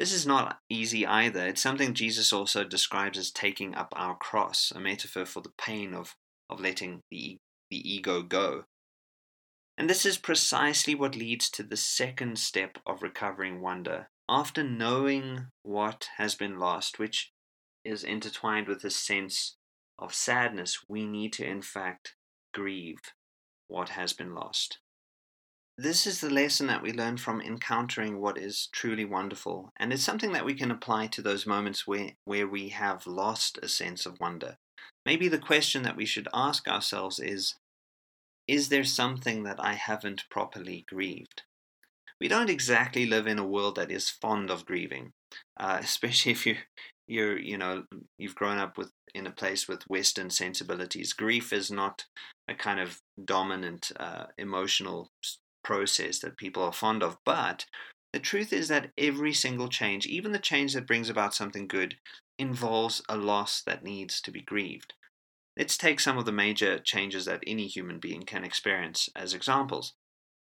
This 0.00 0.14
is 0.14 0.26
not 0.26 0.60
easy 0.70 1.06
either. 1.06 1.46
It's 1.46 1.60
something 1.60 1.92
Jesus 1.92 2.32
also 2.32 2.64
describes 2.64 3.18
as 3.18 3.30
taking 3.30 3.74
up 3.74 3.92
our 3.94 4.16
cross, 4.16 4.72
a 4.74 4.80
metaphor 4.80 5.26
for 5.26 5.42
the 5.42 5.52
pain 5.58 5.92
of, 5.92 6.16
of 6.48 6.58
letting 6.58 7.02
the, 7.10 7.36
the 7.70 7.76
ego 7.86 8.22
go. 8.22 8.64
And 9.76 9.90
this 9.90 10.06
is 10.06 10.16
precisely 10.16 10.94
what 10.94 11.16
leads 11.16 11.50
to 11.50 11.62
the 11.62 11.76
second 11.76 12.38
step 12.38 12.78
of 12.86 13.02
recovering 13.02 13.60
wonder. 13.60 14.08
After 14.26 14.62
knowing 14.62 15.48
what 15.64 16.08
has 16.16 16.34
been 16.34 16.58
lost, 16.58 16.98
which 16.98 17.30
is 17.84 18.02
intertwined 18.02 18.68
with 18.68 18.82
a 18.84 18.90
sense 18.90 19.58
of 19.98 20.14
sadness, 20.14 20.78
we 20.88 21.04
need 21.04 21.34
to, 21.34 21.46
in 21.46 21.60
fact, 21.60 22.14
grieve 22.54 23.12
what 23.68 23.90
has 23.90 24.14
been 24.14 24.34
lost. 24.34 24.78
This 25.82 26.06
is 26.06 26.20
the 26.20 26.28
lesson 26.28 26.66
that 26.66 26.82
we 26.82 26.92
learn 26.92 27.16
from 27.16 27.40
encountering 27.40 28.20
what 28.20 28.36
is 28.36 28.68
truly 28.70 29.06
wonderful, 29.06 29.72
and 29.78 29.94
it's 29.94 30.02
something 30.02 30.32
that 30.32 30.44
we 30.44 30.52
can 30.52 30.70
apply 30.70 31.06
to 31.06 31.22
those 31.22 31.46
moments 31.46 31.86
where, 31.86 32.10
where 32.26 32.46
we 32.46 32.68
have 32.68 33.06
lost 33.06 33.58
a 33.62 33.68
sense 33.68 34.04
of 34.04 34.20
wonder. 34.20 34.58
Maybe 35.06 35.26
the 35.26 35.38
question 35.38 35.82
that 35.84 35.96
we 35.96 36.04
should 36.04 36.28
ask 36.34 36.68
ourselves 36.68 37.18
is 37.18 37.54
Is 38.46 38.68
there 38.68 38.84
something 38.84 39.44
that 39.44 39.58
I 39.58 39.72
haven't 39.72 40.28
properly 40.28 40.84
grieved? 40.86 41.44
We 42.20 42.28
don't 42.28 42.50
exactly 42.50 43.06
live 43.06 43.26
in 43.26 43.38
a 43.38 43.46
world 43.46 43.76
that 43.76 43.90
is 43.90 44.10
fond 44.10 44.50
of 44.50 44.66
grieving, 44.66 45.12
uh, 45.58 45.78
especially 45.82 46.32
if 46.32 46.44
you 46.44 46.56
you're 47.08 47.38
you 47.38 47.56
know 47.56 47.84
you've 48.18 48.34
grown 48.34 48.58
up 48.58 48.76
with 48.76 48.92
in 49.14 49.26
a 49.26 49.32
place 49.32 49.66
with 49.66 49.88
Western 49.88 50.28
sensibilities. 50.28 51.14
Grief 51.14 51.54
is 51.54 51.70
not 51.70 52.04
a 52.46 52.54
kind 52.54 52.80
of 52.80 53.00
dominant 53.24 53.92
uh, 53.98 54.26
emotional 54.36 55.08
process 55.62 56.18
that 56.20 56.36
people 56.36 56.62
are 56.62 56.72
fond 56.72 57.02
of. 57.02 57.18
But 57.24 57.66
the 58.12 58.18
truth 58.18 58.52
is 58.52 58.68
that 58.68 58.90
every 58.98 59.32
single 59.32 59.68
change, 59.68 60.06
even 60.06 60.32
the 60.32 60.38
change 60.38 60.74
that 60.74 60.86
brings 60.86 61.08
about 61.08 61.34
something 61.34 61.66
good, 61.66 61.96
involves 62.38 63.02
a 63.08 63.16
loss 63.16 63.62
that 63.62 63.84
needs 63.84 64.20
to 64.22 64.30
be 64.30 64.40
grieved. 64.40 64.94
Let's 65.56 65.76
take 65.76 66.00
some 66.00 66.16
of 66.16 66.24
the 66.24 66.32
major 66.32 66.78
changes 66.78 67.26
that 67.26 67.42
any 67.46 67.66
human 67.66 67.98
being 67.98 68.22
can 68.22 68.44
experience 68.44 69.08
as 69.14 69.34
examples. 69.34 69.94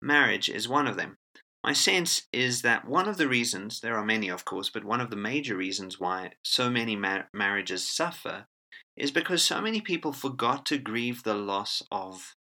Marriage 0.01 0.49
is 0.49 0.69
one 0.69 0.87
of 0.87 0.95
them. 0.95 1.17
My 1.63 1.73
sense 1.73 2.27
is 2.33 2.63
that 2.63 2.87
one 2.87 3.07
of 3.07 3.17
the 3.17 3.27
reasons, 3.27 3.81
there 3.81 3.95
are 3.95 4.05
many 4.05 4.29
of 4.29 4.45
course, 4.45 4.69
but 4.69 4.83
one 4.83 5.01
of 5.01 5.11
the 5.11 5.15
major 5.15 5.55
reasons 5.55 5.99
why 5.99 6.31
so 6.43 6.69
many 6.69 6.95
mar- 6.95 7.29
marriages 7.33 7.87
suffer 7.87 8.47
is 8.97 9.11
because 9.11 9.43
so 9.43 9.61
many 9.61 9.81
people 9.81 10.11
forgot 10.11 10.65
to 10.67 10.77
grieve 10.77 11.23
the 11.23 11.35
loss 11.35 11.83
of 11.91 12.35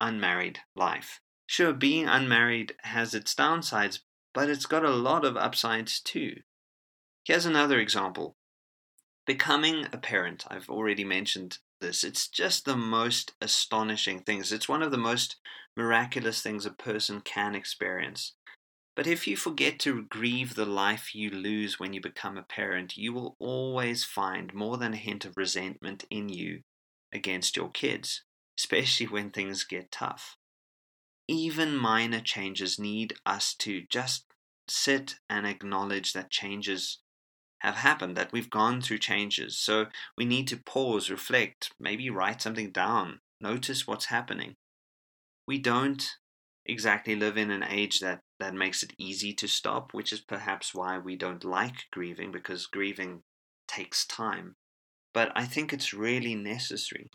unmarried 0.00 0.60
life. 0.74 1.20
Sure, 1.50 1.72
being 1.72 2.06
unmarried 2.06 2.76
has 2.82 3.14
its 3.14 3.34
downsides, 3.34 4.00
but 4.34 4.50
it's 4.50 4.66
got 4.66 4.84
a 4.84 4.90
lot 4.90 5.24
of 5.24 5.34
upsides 5.34 5.98
too. 5.98 6.42
Here's 7.24 7.46
another 7.46 7.80
example. 7.80 8.36
Becoming 9.26 9.86
a 9.90 9.96
parent, 9.96 10.44
I've 10.50 10.68
already 10.68 11.04
mentioned 11.04 11.58
this. 11.80 12.04
It's 12.04 12.28
just 12.28 12.66
the 12.66 12.76
most 12.76 13.32
astonishing 13.40 14.20
things. 14.20 14.52
It's 14.52 14.68
one 14.68 14.82
of 14.82 14.90
the 14.90 14.98
most 14.98 15.36
miraculous 15.74 16.42
things 16.42 16.66
a 16.66 16.70
person 16.70 17.22
can 17.22 17.54
experience. 17.54 18.34
But 18.94 19.06
if 19.06 19.26
you 19.26 19.34
forget 19.34 19.78
to 19.80 20.02
grieve 20.02 20.54
the 20.54 20.66
life 20.66 21.14
you 21.14 21.30
lose 21.30 21.80
when 21.80 21.94
you 21.94 22.02
become 22.02 22.36
a 22.36 22.42
parent, 22.42 22.98
you 22.98 23.14
will 23.14 23.36
always 23.38 24.04
find 24.04 24.52
more 24.52 24.76
than 24.76 24.92
a 24.92 24.98
hint 24.98 25.24
of 25.24 25.38
resentment 25.38 26.04
in 26.10 26.28
you 26.28 26.60
against 27.10 27.56
your 27.56 27.70
kids, 27.70 28.22
especially 28.58 29.06
when 29.06 29.30
things 29.30 29.64
get 29.64 29.90
tough 29.90 30.37
even 31.28 31.76
minor 31.76 32.20
changes 32.20 32.78
need 32.78 33.14
us 33.26 33.54
to 33.54 33.82
just 33.90 34.24
sit 34.66 35.16
and 35.28 35.46
acknowledge 35.46 36.14
that 36.14 36.30
changes 36.30 37.00
have 37.60 37.76
happened, 37.76 38.16
that 38.16 38.32
we've 38.32 38.50
gone 38.50 38.80
through 38.80 38.98
changes. 38.98 39.58
So 39.58 39.86
we 40.16 40.24
need 40.24 40.48
to 40.48 40.56
pause, 40.56 41.10
reflect, 41.10 41.72
maybe 41.78 42.08
write 42.08 42.40
something 42.40 42.70
down, 42.70 43.20
notice 43.40 43.86
what's 43.86 44.06
happening. 44.06 44.56
We 45.46 45.58
don't 45.58 46.06
exactly 46.66 47.16
live 47.16 47.36
in 47.36 47.50
an 47.50 47.64
age 47.64 48.00
that, 48.00 48.20
that 48.38 48.54
makes 48.54 48.82
it 48.82 48.92
easy 48.98 49.32
to 49.34 49.48
stop, 49.48 49.92
which 49.92 50.12
is 50.12 50.20
perhaps 50.20 50.74
why 50.74 50.98
we 50.98 51.16
don't 51.16 51.44
like 51.44 51.86
grieving, 51.90 52.30
because 52.30 52.66
grieving 52.66 53.22
takes 53.66 54.06
time. 54.06 54.54
But 55.12 55.32
I 55.34 55.44
think 55.44 55.72
it's 55.72 55.94
really 55.94 56.34
necessary. 56.34 57.10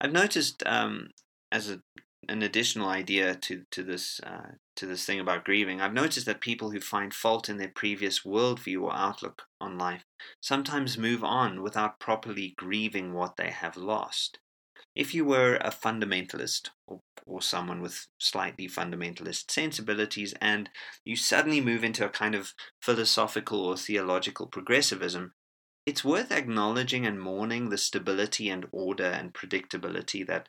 I've 0.00 0.12
noticed 0.12 0.62
um, 0.66 1.08
as 1.52 1.70
a 1.70 1.80
an 2.28 2.42
additional 2.42 2.88
idea 2.88 3.34
to 3.34 3.64
to 3.70 3.82
this 3.82 4.20
uh, 4.20 4.52
to 4.76 4.86
this 4.86 5.04
thing 5.04 5.20
about 5.20 5.44
grieving. 5.44 5.80
I've 5.80 5.92
noticed 5.92 6.26
that 6.26 6.40
people 6.40 6.70
who 6.70 6.80
find 6.80 7.12
fault 7.14 7.48
in 7.48 7.56
their 7.56 7.72
previous 7.74 8.20
worldview 8.20 8.82
or 8.82 8.94
outlook 8.94 9.42
on 9.60 9.78
life 9.78 10.04
sometimes 10.40 10.98
move 10.98 11.24
on 11.24 11.62
without 11.62 11.98
properly 11.98 12.54
grieving 12.56 13.12
what 13.12 13.36
they 13.36 13.50
have 13.50 13.76
lost. 13.76 14.38
If 14.94 15.14
you 15.14 15.24
were 15.26 15.56
a 15.56 15.70
fundamentalist 15.70 16.70
or, 16.86 17.00
or 17.26 17.42
someone 17.42 17.82
with 17.82 18.06
slightly 18.18 18.66
fundamentalist 18.66 19.50
sensibilities 19.50 20.34
and 20.40 20.70
you 21.04 21.16
suddenly 21.16 21.60
move 21.60 21.84
into 21.84 22.04
a 22.04 22.10
kind 22.10 22.34
of 22.34 22.54
philosophical 22.80 23.60
or 23.64 23.76
theological 23.76 24.46
progressivism, 24.46 25.34
it's 25.84 26.04
worth 26.04 26.32
acknowledging 26.32 27.06
and 27.06 27.20
mourning 27.20 27.68
the 27.68 27.78
stability 27.78 28.48
and 28.48 28.66
order 28.72 29.04
and 29.04 29.34
predictability 29.34 30.26
that 30.26 30.48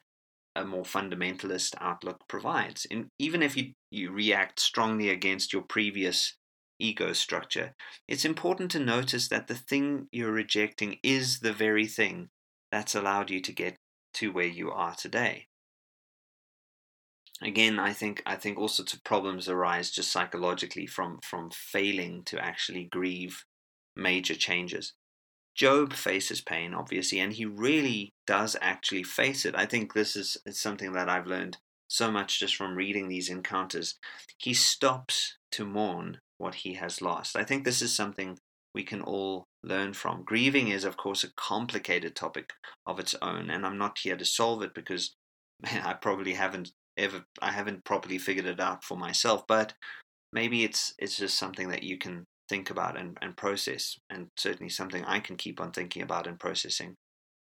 a 0.58 0.65
more 0.65 0.84
fundamentalist 0.84 1.76
outlook 1.80 2.28
provides. 2.28 2.86
And 2.89 3.08
even 3.20 3.43
if 3.43 3.56
you, 3.56 3.74
you 3.91 4.12
react 4.12 4.60
strongly 4.60 5.10
against 5.10 5.54
your 5.54 5.62
previous 5.62 6.36
ego 6.80 7.13
structure, 7.13 7.74
it's 8.08 8.26
important 8.26 8.72
to 8.72 8.80
notice 8.80 9.30
that 9.30 9.48
the 9.48 9.56
thing 9.56 10.08
you're 10.12 10.32
rejecting 10.32 10.98
is 11.04 11.39
the 11.39 11.54
very 11.54 11.86
thing 11.86 12.30
that's 12.72 12.96
allowed 12.96 13.30
you 13.30 13.39
to 13.41 13.54
get 13.54 13.78
to 14.15 14.32
where 14.32 14.46
you 14.46 14.72
are 14.72 14.96
today. 14.96 15.48
Again, 17.41 17.78
I 17.80 17.93
think 17.93 18.24
I 18.26 18.36
think 18.36 18.58
all 18.58 18.67
sorts 18.67 18.93
of 18.93 19.04
problems 19.04 19.48
arise 19.48 19.91
just 19.91 20.12
psychologically 20.12 20.88
from 20.88 21.20
from 21.24 21.52
failing 21.52 22.24
to 22.26 22.43
actually 22.43 22.86
grieve 22.86 23.43
major 23.96 24.34
changes. 24.34 24.93
Job 25.58 25.93
faces 25.93 26.39
pain, 26.39 26.74
obviously, 26.74 27.20
and 27.20 27.34
he 27.34 27.46
really 27.46 28.13
does 28.28 28.56
actually 28.62 29.04
face 29.04 29.43
it. 29.43 29.56
I 29.56 29.65
think 29.65 29.93
this 29.93 30.15
is 30.15 30.38
something 30.52 30.93
that 30.93 31.10
I've 31.10 31.26
learned 31.26 31.58
so 31.88 32.12
much 32.12 32.39
just 32.39 32.56
from 32.56 32.76
reading 32.76 33.08
these 33.08 33.30
encounters. 33.30 33.96
He 34.38 34.54
stops 34.54 35.38
to 35.54 35.65
mourn 35.65 36.20
what 36.38 36.56
he 36.56 36.76
has 36.76 37.02
lost. 37.02 37.36
I 37.36 37.43
think 37.43 37.63
this 37.63 37.82
is 37.82 37.96
something 37.96 38.38
we 38.76 38.84
can 38.84 39.02
all 39.02 39.48
learn 39.63 39.93
from. 39.93 40.24
Grieving 40.24 40.67
is, 40.67 40.84
of 40.84 40.98
course, 40.98 41.24
a 41.24 41.34
complicated 41.34 42.15
topic 42.15 42.54
of 42.86 43.00
its 43.00 43.15
own, 43.22 43.50
and 43.50 43.65
I'm 43.65 43.80
not 43.80 43.98
here 43.98 44.17
to 44.17 44.26
solve 44.26 44.62
it 44.62 44.76
because 44.76 45.15
I 45.63 45.93
probably 45.93 46.34
haven't 46.34 46.72
ever 46.98 47.26
I 47.41 47.52
haven't 47.52 47.84
properly 47.84 48.17
figured 48.17 48.46
it 48.46 48.60
out 48.60 48.84
for 48.84 48.98
myself, 48.98 49.46
but 49.48 49.74
maybe 50.32 50.63
it's 50.63 50.93
it's 51.00 51.17
just 51.17 51.38
something 51.38 51.70
that 51.70 51.84
you 51.84 51.98
can 51.98 52.26
think 52.48 52.70
about 52.70 52.98
and, 52.98 53.18
and 53.22 53.36
process, 53.36 53.98
and 54.10 54.28
certainly 54.36 54.70
something 54.70 55.04
I 55.06 55.20
can 55.20 55.36
keep 55.36 55.60
on 55.60 55.72
thinking 55.72 56.02
about 56.02 56.28
and 56.28 56.40
processing. 56.40 56.96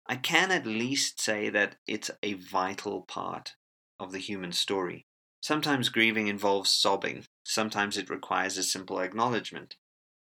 I 0.07 0.16
can 0.16 0.50
at 0.50 0.66
least 0.66 1.20
say 1.20 1.48
that 1.50 1.76
it's 1.87 2.11
a 2.22 2.35
vital 2.35 3.02
part 3.02 3.55
of 4.00 4.12
the 4.12 4.18
human 4.18 4.52
story. 4.52 5.07
Sometimes 5.40 5.88
grieving 5.88 6.28
involves 6.28 6.70
sobbing, 6.70 7.24
sometimes 7.44 7.96
it 7.96 8.11
requires 8.11 8.59
a 8.59 8.62
simple 8.62 9.00
acknowledgement, 9.00 9.76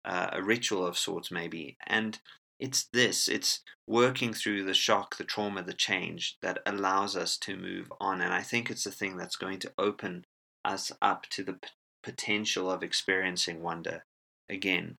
uh, 0.05 0.29
a 0.31 0.43
ritual 0.43 0.85
of 0.85 0.97
sorts, 0.97 1.31
maybe. 1.31 1.77
And 1.87 2.19
it's 2.59 2.87
this 2.93 3.27
it's 3.27 3.61
working 3.87 4.33
through 4.33 4.63
the 4.63 4.73
shock, 4.73 5.17
the 5.17 5.23
trauma, 5.23 5.63
the 5.63 5.73
change 5.73 6.37
that 6.41 6.59
allows 6.65 7.15
us 7.15 7.37
to 7.37 7.55
move 7.55 7.91
on. 7.99 8.21
And 8.21 8.33
I 8.33 8.41
think 8.41 8.69
it's 8.69 8.83
the 8.83 8.91
thing 8.91 9.17
that's 9.17 9.37
going 9.37 9.59
to 9.59 9.73
open 9.77 10.25
us 10.63 10.91
up 11.01 11.25
to 11.31 11.43
the 11.43 11.53
p- 11.53 11.69
potential 12.03 12.69
of 12.69 12.83
experiencing 12.83 13.61
wonder 13.61 14.03
again. 14.49 14.95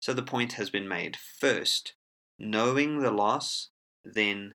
So 0.00 0.12
the 0.12 0.22
point 0.22 0.54
has 0.54 0.70
been 0.70 0.88
made. 0.88 1.16
First, 1.16 1.94
knowing 2.38 3.00
the 3.00 3.10
loss, 3.10 3.70
then 4.04 4.52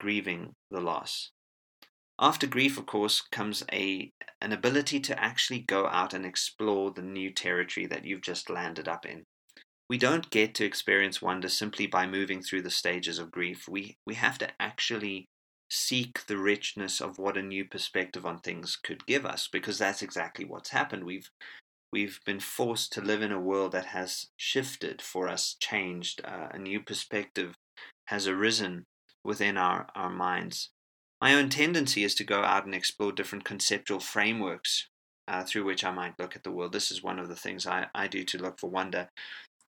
grieving 0.00 0.54
the 0.70 0.80
loss. 0.80 1.30
After 2.20 2.46
grief, 2.46 2.78
of 2.78 2.86
course, 2.86 3.20
comes 3.20 3.62
a 3.72 4.10
an 4.40 4.52
ability 4.52 5.00
to 5.00 5.22
actually 5.22 5.60
go 5.60 5.86
out 5.86 6.14
and 6.14 6.24
explore 6.24 6.90
the 6.90 7.02
new 7.02 7.32
territory 7.32 7.86
that 7.86 8.04
you've 8.04 8.22
just 8.22 8.50
landed 8.50 8.88
up 8.88 9.04
in. 9.04 9.24
We 9.88 9.98
don't 9.98 10.30
get 10.30 10.54
to 10.56 10.64
experience 10.64 11.22
wonder 11.22 11.48
simply 11.48 11.86
by 11.86 12.06
moving 12.06 12.42
through 12.42 12.62
the 12.62 12.70
stages 12.70 13.18
of 13.18 13.30
grief. 13.30 13.68
We 13.68 13.96
we 14.06 14.14
have 14.14 14.38
to 14.38 14.50
actually 14.60 15.26
seek 15.70 16.26
the 16.26 16.38
richness 16.38 17.00
of 17.00 17.18
what 17.18 17.36
a 17.36 17.42
new 17.42 17.64
perspective 17.64 18.24
on 18.24 18.38
things 18.40 18.76
could 18.76 19.06
give 19.06 19.26
us 19.26 19.48
because 19.52 19.78
that's 19.78 20.02
exactly 20.02 20.44
what's 20.44 20.70
happened. 20.70 21.04
We've 21.04 21.30
we've 21.92 22.20
been 22.24 22.40
forced 22.40 22.92
to 22.92 23.00
live 23.00 23.22
in 23.22 23.32
a 23.32 23.40
world 23.40 23.72
that 23.72 23.86
has 23.86 24.26
shifted 24.36 25.00
for 25.00 25.28
us, 25.28 25.56
changed. 25.58 26.20
Uh, 26.24 26.48
a 26.50 26.58
new 26.58 26.80
perspective 26.80 27.54
has 28.06 28.26
arisen 28.26 28.86
within 29.24 29.56
our, 29.56 29.88
our 29.94 30.10
minds. 30.10 30.70
My 31.20 31.34
own 31.34 31.48
tendency 31.48 32.04
is 32.04 32.14
to 32.16 32.24
go 32.24 32.42
out 32.42 32.64
and 32.64 32.74
explore 32.74 33.12
different 33.12 33.44
conceptual 33.44 34.00
frameworks 34.00 34.88
uh, 35.26 35.44
through 35.44 35.64
which 35.64 35.84
I 35.84 35.90
might 35.90 36.18
look 36.18 36.36
at 36.36 36.44
the 36.44 36.50
world. 36.50 36.72
This 36.72 36.90
is 36.90 37.02
one 37.02 37.18
of 37.18 37.28
the 37.28 37.36
things 37.36 37.66
I, 37.66 37.86
I 37.94 38.06
do 38.06 38.24
to 38.24 38.38
look 38.38 38.58
for 38.58 38.70
wonder. 38.70 39.08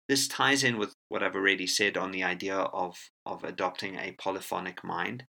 This 0.09 0.29
ties 0.29 0.65
in 0.65 0.79
with 0.79 0.95
what 1.09 1.23
I've 1.23 1.35
already 1.35 1.67
said 1.67 1.97
on 1.97 2.11
the 2.11 2.25
idea 2.25 2.57
of, 2.57 3.11
of 3.27 3.45
adopting 3.45 3.97
a 3.97 4.13
polyphonic 4.13 4.83
mind. 4.83 5.25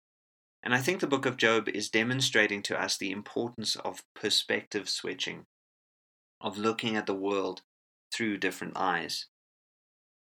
And 0.62 0.74
I 0.74 0.78
think 0.78 1.00
the 1.00 1.06
book 1.06 1.26
of 1.26 1.36
Job 1.36 1.68
is 1.68 1.88
demonstrating 1.88 2.62
to 2.64 2.80
us 2.80 2.96
the 2.96 3.10
importance 3.10 3.76
of 3.76 4.02
perspective 4.14 4.88
switching 4.88 5.46
of 6.40 6.58
looking 6.58 6.96
at 6.96 7.06
the 7.06 7.14
world 7.14 7.62
through 8.12 8.38
different 8.38 8.76
eyes. 8.76 9.26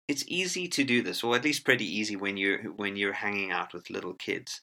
It's 0.09 0.25
easy 0.29 0.69
to 0.69 0.85
do 0.85 1.03
this, 1.03 1.25
or 1.25 1.35
at 1.35 1.45
least 1.45 1.65
pretty 1.65 1.85
easy 1.85 2.15
when 2.17 2.37
you're 2.37 2.63
when 2.73 2.97
you're 2.97 3.13
hanging 3.13 3.51
out 3.51 3.75
with 3.75 3.91
little 3.91 4.15
kids. 4.15 4.63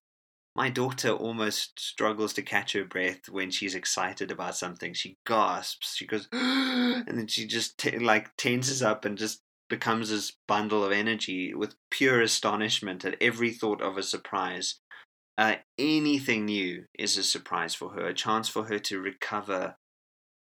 My 0.56 0.70
daughter 0.70 1.10
almost 1.10 1.80
struggles 1.80 2.34
to 2.34 2.44
catch 2.44 2.74
her 2.74 2.86
breath 2.86 3.28
when 3.28 3.50
she's 3.50 3.74
excited 3.74 4.30
about 4.30 4.56
something. 4.56 4.94
She 4.94 5.18
gasps, 5.26 5.96
she 5.96 6.06
goes, 6.06 6.30
and 6.32 7.18
then 7.18 7.28
she 7.28 7.48
just 7.48 7.78
t- 7.80 7.98
like 7.98 8.36
tenses 8.38 8.84
up 8.84 9.04
and 9.04 9.18
just 9.18 9.42
becomes 9.70 10.10
this 10.10 10.34
bundle 10.48 10.84
of 10.84 10.92
energy 10.92 11.54
with 11.54 11.76
pure 11.90 12.22
astonishment 12.22 13.04
at 13.04 13.18
every 13.20 13.52
thought 13.52 13.82
of 13.82 13.98
a 13.98 14.04
surprise. 14.04 14.76
Uh, 15.38 15.56
anything 15.80 16.46
new 16.46 16.86
is 16.98 17.18
a 17.18 17.24
surprise 17.24 17.74
for 17.74 17.90
her, 17.90 18.06
a 18.06 18.14
chance 18.14 18.48
for 18.48 18.66
her 18.66 18.78
to 18.78 19.02
recover 19.02 19.76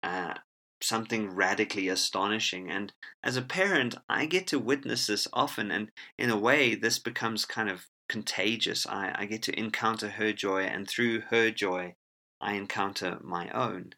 uh, 0.03 0.35
something 0.83 1.31
radically 1.31 1.89
astonishing. 1.89 2.71
And 2.71 2.93
as 3.23 3.37
a 3.37 3.43
parent, 3.43 3.97
I 4.09 4.27
get 4.27 4.47
to 4.49 4.59
witness 4.59 5.07
this 5.07 5.29
often, 5.33 5.71
and 5.71 5.91
in 6.19 6.31
a 6.31 6.39
way, 6.39 6.75
this 6.75 6.99
becomes 6.99 7.45
kind 7.45 7.69
of 7.69 7.87
contagious. 8.09 8.87
I, 8.87 9.13
I 9.15 9.27
get 9.27 9.43
to 9.45 9.59
encounter 9.59 10.11
her 10.11 10.33
joy, 10.33 10.63
and 10.63 10.89
through 10.89 11.21
her 11.31 11.51
joy, 11.51 11.95
I 12.41 12.55
encounter 12.55 13.19
my 13.23 13.51
own. 13.51 13.93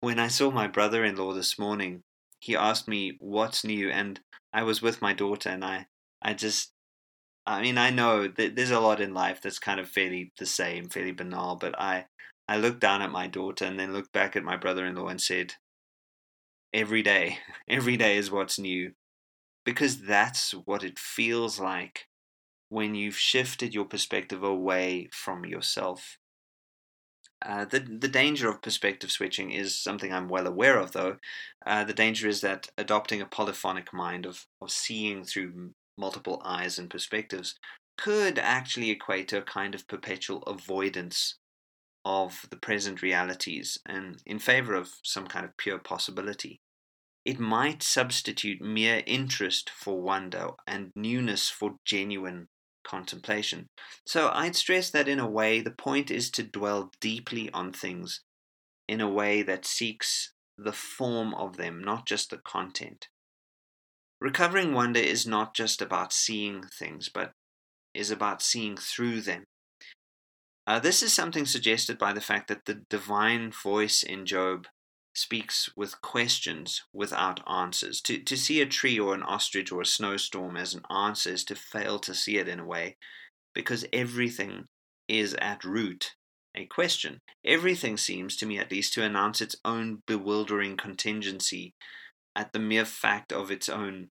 When 0.00 0.18
I 0.18 0.28
saw 0.28 0.50
my 0.50 0.66
brother 0.66 1.04
in 1.04 1.16
law 1.16 1.32
this 1.32 1.58
morning, 1.58 2.02
he 2.40 2.56
asked 2.56 2.88
me 2.88 3.16
what's 3.20 3.64
new, 3.64 3.90
and 3.90 4.20
I 4.52 4.62
was 4.62 4.82
with 4.82 5.02
my 5.02 5.12
daughter, 5.12 5.50
and 5.50 5.64
I, 5.64 5.86
I 6.20 6.34
just 6.34 6.72
I 7.46 7.60
mean, 7.60 7.76
I 7.76 7.90
know 7.90 8.28
that 8.28 8.54
there's 8.54 8.70
a 8.70 8.80
lot 8.80 9.00
in 9.00 9.14
life 9.14 9.40
that's 9.40 9.58
kind 9.58 9.80
of 9.80 9.88
fairly 9.88 10.32
the 10.38 10.46
same, 10.46 10.88
fairly 10.88 11.12
banal, 11.12 11.56
but 11.56 11.78
I, 11.78 12.06
I 12.48 12.56
looked 12.56 12.80
down 12.80 13.02
at 13.02 13.10
my 13.10 13.26
daughter 13.26 13.64
and 13.64 13.78
then 13.78 13.92
looked 13.92 14.12
back 14.12 14.36
at 14.36 14.44
my 14.44 14.56
brother 14.56 14.86
in 14.86 14.94
law 14.94 15.08
and 15.08 15.20
said, 15.20 15.54
every 16.72 17.02
day. 17.02 17.38
Every 17.68 17.96
day 17.96 18.16
is 18.16 18.30
what's 18.30 18.58
new. 18.58 18.92
Because 19.64 20.02
that's 20.02 20.52
what 20.52 20.82
it 20.82 20.98
feels 20.98 21.60
like 21.60 22.08
when 22.68 22.94
you've 22.94 23.16
shifted 23.16 23.74
your 23.74 23.84
perspective 23.84 24.42
away 24.42 25.08
from 25.12 25.44
yourself. 25.44 26.18
Uh, 27.44 27.64
the 27.64 27.80
the 27.80 28.08
danger 28.08 28.48
of 28.48 28.62
perspective 28.62 29.10
switching 29.10 29.50
is 29.50 29.76
something 29.76 30.12
I'm 30.12 30.28
well 30.28 30.46
aware 30.46 30.78
of, 30.78 30.92
though. 30.92 31.16
Uh, 31.66 31.84
the 31.84 31.92
danger 31.92 32.28
is 32.28 32.40
that 32.40 32.68
adopting 32.78 33.20
a 33.20 33.26
polyphonic 33.26 33.92
mind 33.92 34.26
of, 34.26 34.46
of 34.60 34.70
seeing 34.70 35.24
through 35.24 35.72
multiple 35.98 36.40
eyes 36.44 36.78
and 36.78 36.88
perspectives 36.88 37.56
could 37.98 38.38
actually 38.38 38.90
equate 38.90 39.28
to 39.28 39.38
a 39.38 39.42
kind 39.42 39.74
of 39.74 39.86
perpetual 39.86 40.42
avoidance 40.44 41.36
of 42.04 42.46
the 42.50 42.56
present 42.56 43.02
realities 43.02 43.78
and 43.86 44.22
in 44.26 44.38
favor 44.38 44.74
of 44.74 44.94
some 45.02 45.26
kind 45.26 45.44
of 45.44 45.56
pure 45.56 45.78
possibility. 45.78 46.60
It 47.24 47.38
might 47.38 47.82
substitute 47.82 48.60
mere 48.60 49.02
interest 49.06 49.70
for 49.70 50.00
wonder 50.00 50.48
and 50.66 50.90
newness 50.96 51.48
for 51.48 51.76
genuine 51.84 52.48
contemplation. 52.84 53.68
So 54.04 54.30
I'd 54.32 54.56
stress 54.56 54.90
that 54.90 55.08
in 55.08 55.20
a 55.20 55.28
way, 55.28 55.60
the 55.60 55.70
point 55.70 56.10
is 56.10 56.30
to 56.32 56.42
dwell 56.42 56.90
deeply 57.00 57.50
on 57.52 57.72
things 57.72 58.22
in 58.88 59.00
a 59.00 59.08
way 59.08 59.42
that 59.42 59.64
seeks 59.64 60.32
the 60.58 60.72
form 60.72 61.34
of 61.34 61.56
them, 61.56 61.82
not 61.82 62.06
just 62.06 62.30
the 62.30 62.38
content. 62.38 63.08
Recovering 64.20 64.72
wonder 64.72 65.00
is 65.00 65.26
not 65.26 65.54
just 65.54 65.80
about 65.80 66.12
seeing 66.12 66.64
things, 66.78 67.08
but 67.08 67.32
is 67.94 68.10
about 68.10 68.42
seeing 68.42 68.76
through 68.76 69.20
them. 69.20 69.44
Uh, 70.66 70.78
this 70.78 71.02
is 71.02 71.12
something 71.12 71.44
suggested 71.44 71.98
by 71.98 72.12
the 72.12 72.20
fact 72.20 72.48
that 72.48 72.66
the 72.66 72.82
divine 72.88 73.50
voice 73.50 74.02
in 74.02 74.24
Job 74.24 74.66
speaks 75.14 75.68
with 75.76 76.00
questions 76.00 76.82
without 76.92 77.40
answers. 77.48 78.00
To, 78.02 78.18
to 78.18 78.36
see 78.36 78.60
a 78.60 78.66
tree 78.66 78.98
or 78.98 79.14
an 79.14 79.22
ostrich 79.22 79.72
or 79.72 79.82
a 79.82 79.86
snowstorm 79.86 80.56
as 80.56 80.74
an 80.74 80.82
answer 80.90 81.30
is 81.30 81.44
to 81.44 81.54
fail 81.54 81.98
to 82.00 82.14
see 82.14 82.38
it 82.38 82.48
in 82.48 82.60
a 82.60 82.64
way, 82.64 82.96
because 83.54 83.84
everything 83.92 84.66
is 85.08 85.34
at 85.34 85.64
root 85.64 86.14
a 86.54 86.66
question. 86.66 87.20
Everything 87.44 87.96
seems, 87.96 88.36
to 88.36 88.46
me 88.46 88.58
at 88.58 88.70
least, 88.70 88.92
to 88.94 89.02
announce 89.02 89.40
its 89.40 89.56
own 89.64 90.02
bewildering 90.06 90.76
contingency 90.76 91.74
at 92.36 92.52
the 92.52 92.58
mere 92.58 92.84
fact 92.84 93.32
of 93.32 93.50
its 93.50 93.68
own 93.68 94.08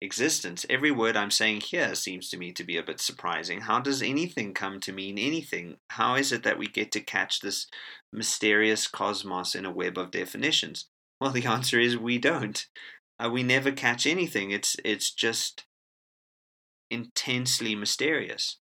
existence. 0.00 0.66
Every 0.68 0.90
word 0.90 1.16
I'm 1.16 1.30
saying 1.30 1.62
here 1.62 1.94
seems 1.94 2.28
to 2.30 2.36
me 2.36 2.52
to 2.52 2.64
be 2.64 2.76
a 2.76 2.82
bit 2.82 3.00
surprising. 3.00 3.62
How 3.62 3.80
does 3.80 4.02
anything 4.02 4.54
come 4.54 4.80
to 4.80 4.92
mean 4.92 5.18
anything? 5.18 5.76
How 5.88 6.16
is 6.16 6.32
it 6.32 6.42
that 6.42 6.58
we 6.58 6.66
get 6.66 6.92
to 6.92 7.00
catch 7.00 7.40
this 7.40 7.66
mysterious 8.12 8.86
cosmos 8.86 9.54
in 9.54 9.64
a 9.64 9.70
web 9.70 9.98
of 9.98 10.10
definitions? 10.10 10.88
Well, 11.18 11.30
the 11.30 11.46
answer 11.46 11.80
is 11.80 11.96
we 11.96 12.18
don't. 12.18 12.66
Uh, 13.18 13.30
we 13.32 13.42
never 13.42 13.72
catch 13.72 14.06
anything. 14.06 14.50
It's 14.50 14.76
it's 14.84 15.10
just 15.10 15.64
intensely 16.90 17.74
mysterious. 17.74 18.58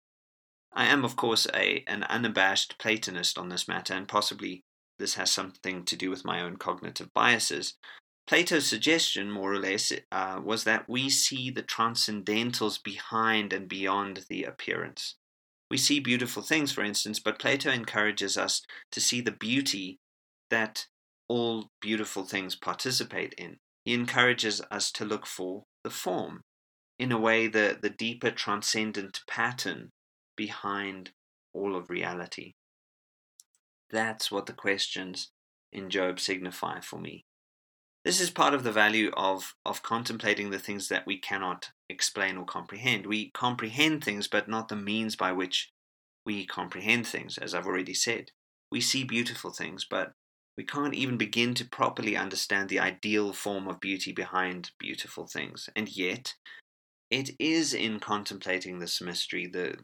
I 0.73 0.85
am, 0.87 1.05
of 1.05 1.17
course, 1.17 1.49
a 1.53 1.83
an 1.89 2.05
unabashed 2.05 2.79
Platonist 2.79 3.39
on 3.39 3.49
this 3.49 3.67
matter, 3.67 3.95
and 3.95 4.07
possibly 4.07 4.63
this 5.01 5.15
has 5.15 5.33
something 5.33 5.85
to 5.85 5.97
do 5.97 6.11
with 6.11 6.25
my 6.25 6.41
own 6.41 6.57
cognitive 6.57 7.13
biases. 7.13 7.75
Plato's 8.27 8.67
suggestion, 8.67 9.31
more 9.31 9.53
or 9.53 9.59
less, 9.59 9.93
uh, 10.11 10.41
was 10.43 10.65
that 10.65 10.89
we 10.89 11.11
see 11.11 11.51
the 11.51 11.63
transcendentals 11.63 12.83
behind 12.83 13.53
and 13.53 13.69
beyond 13.69 14.25
the 14.29 14.45
appearance. 14.45 15.17
We 15.71 15.77
see 15.77 16.01
beautiful 16.01 16.43
things, 16.43 16.73
for 16.73 16.83
instance, 16.83 17.21
but 17.21 17.39
Plato 17.39 17.71
encourages 17.71 18.39
us 18.39 18.63
to 18.93 19.01
see 19.01 19.21
the 19.21 19.33
beauty 19.33 19.99
that 20.51 20.87
all 21.29 21.69
beautiful 21.81 22.25
things 22.25 22.55
participate 22.55 23.35
in. 23.37 23.59
He 23.85 23.93
encourages 23.93 24.63
us 24.71 24.91
to 24.93 25.05
look 25.05 25.27
for 25.27 25.65
the 25.83 25.91
form, 25.91 26.43
in 26.99 27.13
a 27.13 27.19
way, 27.19 27.47
the, 27.47 27.79
the 27.81 27.91
deeper 27.91 28.31
transcendent 28.31 29.21
pattern 29.29 29.91
behind 30.37 31.11
all 31.53 31.77
of 31.77 31.91
reality. 31.91 32.55
That's 33.91 34.31
what 34.31 34.47
the 34.47 34.53
questions 34.53 35.31
in 35.73 35.91
Job 35.91 36.21
signify 36.21 36.81
for 36.81 36.99
me. 36.99 37.25
This 38.05 38.21
is 38.21 38.31
part 38.31 38.53
of 38.53 38.65
the 38.65 38.73
value 38.73 39.11
of, 39.17 39.55
of 39.65 39.83
contemplating 39.83 40.51
the 40.51 40.59
things 40.59 40.89
that 40.89 41.07
we 41.07 41.19
cannot 41.19 41.71
explain 41.89 42.37
or 42.37 42.45
comprehend. 42.45 43.07
We 43.07 43.31
comprehend 43.31 44.05
things, 44.05 44.29
but 44.29 44.47
not 44.47 44.69
the 44.69 44.77
means 44.77 45.17
by 45.17 45.33
which 45.33 45.73
we 46.27 46.45
comprehend 46.47 47.07
things, 47.07 47.39
as 47.39 47.55
I've 47.55 47.67
already 47.67 47.95
said. 47.95 48.31
we 48.71 48.81
see 48.81 49.05
beautiful 49.05 49.51
things, 49.53 49.87
but 49.89 50.13
we 50.57 50.65
can't 50.65 50.95
even 50.95 51.17
begin 51.17 51.55
to 51.55 51.65
properly 51.65 52.17
understand 52.17 52.69
the 52.69 52.81
ideal 52.81 53.33
form 53.33 53.69
of 53.69 53.81
beauty 53.81 54.13
behind 54.13 54.73
beautiful 54.79 55.27
things. 55.27 55.69
And 55.77 55.89
yet, 55.89 56.35
it 57.11 57.31
is 57.39 57.73
in 57.73 58.01
contemplating 58.01 58.79
this 58.79 59.01
mystery, 59.01 59.47
the 59.47 59.79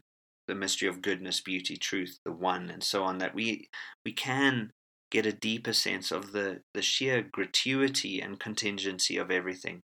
the 0.47 0.55
mystery 0.55 0.89
of 0.89 1.01
goodness, 1.01 1.39
beauty, 1.39 1.77
truth, 1.77 2.19
the 2.25 2.31
one, 2.31 2.69
and 2.69 2.83
so 2.83 3.03
on, 3.03 3.19
that 3.19 3.33
we 3.33 3.69
we 4.03 4.11
can 4.11 4.71
get 5.11 5.25
a 5.25 5.33
deeper 5.33 5.73
sense 5.73 6.11
of 6.11 6.31
the, 6.31 6.61
the 6.73 6.81
sheer 6.81 7.21
gratuity 7.21 8.21
and 8.21 8.39
contingency 8.39 9.17
of 9.17 9.29
everything, 9.29 9.83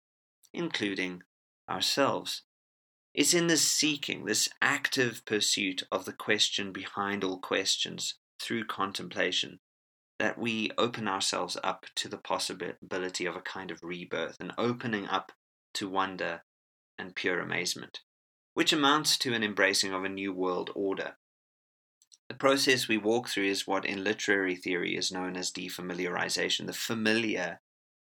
including 0.55 1.23
ourselves. 1.69 2.43
It's 3.15 3.35
in 3.35 3.49
this 3.49 3.63
seeking, 3.63 4.25
this 4.25 4.49
active 4.63 5.25
pursuit 5.27 5.83
of 5.91 6.05
the 6.05 6.13
question 6.13 6.73
behind 6.73 7.25
all 7.25 7.39
questions 7.39 8.15
through 8.41 8.67
contemplation, 8.67 9.59
that 10.19 10.39
we 10.39 10.71
open 10.79 11.09
ourselves 11.09 11.57
up 11.65 11.87
to 11.97 12.09
the 12.09 12.19
possibility 12.19 13.27
of 13.27 13.35
a 13.37 13.41
kind 13.41 13.71
of 13.71 13.83
rebirth, 13.83 14.37
an 14.41 14.53
opening 14.57 15.07
up 15.07 15.33
to 15.75 15.89
wonder 15.89 16.43
and 16.99 17.15
pure 17.15 17.41
amazement, 17.41 18.01
which 18.55 18.73
amounts 18.73 19.19
to 19.19 19.35
an 19.35 19.43
embracing 19.43 19.93
of 19.93 20.05
a 20.05 20.09
new 20.09 20.33
world 20.33 20.71
order. 20.75 21.17
The 22.29 22.35
process 22.35 22.89
we 22.89 22.99
walk 22.99 23.29
through 23.29 23.47
is 23.47 23.67
what 23.67 23.87
in 23.87 24.05
literary 24.05 24.55
theory 24.55 24.97
is 24.97 25.11
known 25.11 25.37
as 25.37 25.51
defamiliarization. 25.51 26.67
The 26.67 26.75
familiar 26.75 27.61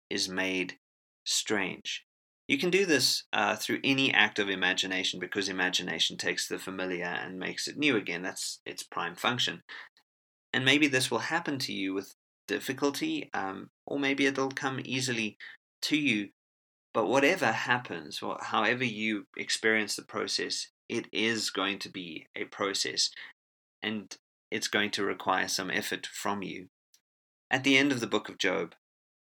is 0.09 0.29
made 0.29 0.79
strange. 1.25 2.05
You 2.47 2.59
can 2.59 2.71
do 2.71 2.87
this 2.87 3.25
uh, 3.33 3.57
through 3.57 3.81
any 3.83 4.13
act 4.13 4.39
of 4.39 4.49
imagination 4.49 5.19
because 5.19 5.49
imagination 5.49 6.17
takes 6.17 6.47
the 6.47 6.59
familiar 6.59 7.07
and 7.07 7.39
makes 7.39 7.67
it 7.67 7.79
new 7.79 7.97
again. 7.97 8.23
That's 8.23 8.61
its 8.67 8.83
prime 8.83 9.15
function. 9.15 9.63
And 10.53 10.65
maybe 10.65 10.87
this 10.87 11.11
will 11.11 11.19
happen 11.19 11.59
to 11.61 11.73
you 11.73 11.95
with 11.95 12.15
difficulty, 12.47 13.31
um, 13.33 13.71
or 13.87 13.99
maybe 13.99 14.27
it'll 14.27 14.51
come 14.51 14.81
easily 14.85 15.37
to 15.83 15.97
you. 15.97 16.29
But 16.93 17.09
whatever 17.09 17.47
happens, 17.47 18.23
or 18.23 18.37
however 18.41 18.85
you 18.85 19.25
experience 19.37 19.97
the 19.97 20.05
process, 20.05 20.69
it 20.91 21.07
is 21.11 21.49
going 21.49 21.79
to 21.81 21.89
be 21.89 22.27
a 22.37 22.45
process, 22.45 23.11
and 23.83 24.17
it's 24.51 24.69
going 24.69 24.91
to 24.93 25.05
require 25.05 25.49
some 25.49 25.71
effort 25.71 26.07
from 26.07 26.43
you. 26.43 26.69
At 27.51 27.65
the 27.65 27.77
end 27.77 27.93
of 27.93 28.01
the 28.01 28.07
book 28.07 28.29
of 28.29 28.39
Job, 28.39 28.75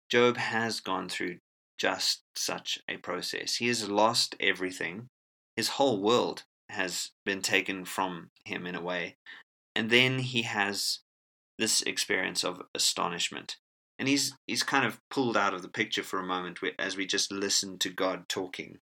Job 0.10 0.38
has 0.38 0.80
gone 0.80 1.10
through 1.10 1.38
just 1.78 2.24
such 2.36 2.80
a 2.90 2.98
process. 2.98 3.56
He 3.56 3.68
has 3.68 3.90
lost 3.90 4.36
everything. 4.40 5.08
His 5.56 5.70
whole 5.70 6.02
world 6.02 6.44
has 6.70 7.12
been 7.26 7.42
taken 7.42 7.86
from 7.86 8.30
him 8.46 8.66
in 8.66 8.76
a 8.76 8.82
way. 8.82 9.18
And 9.76 9.90
then 9.90 10.20
he 10.20 10.44
has 10.44 11.00
this 11.58 11.82
experience 11.84 12.44
of 12.44 12.62
astonishment. 12.74 13.58
And 13.98 14.08
he's 14.08 14.34
he's 14.48 14.64
kind 14.64 14.86
of 14.86 15.00
pulled 15.10 15.36
out 15.36 15.54
of 15.54 15.62
the 15.62 15.70
picture 15.70 16.04
for 16.04 16.20
a 16.20 16.26
moment 16.26 16.60
as 16.78 16.96
we 16.96 17.06
just 17.06 17.32
listen 17.32 17.78
to 17.80 17.90
God 17.90 18.30
talking. 18.30 18.80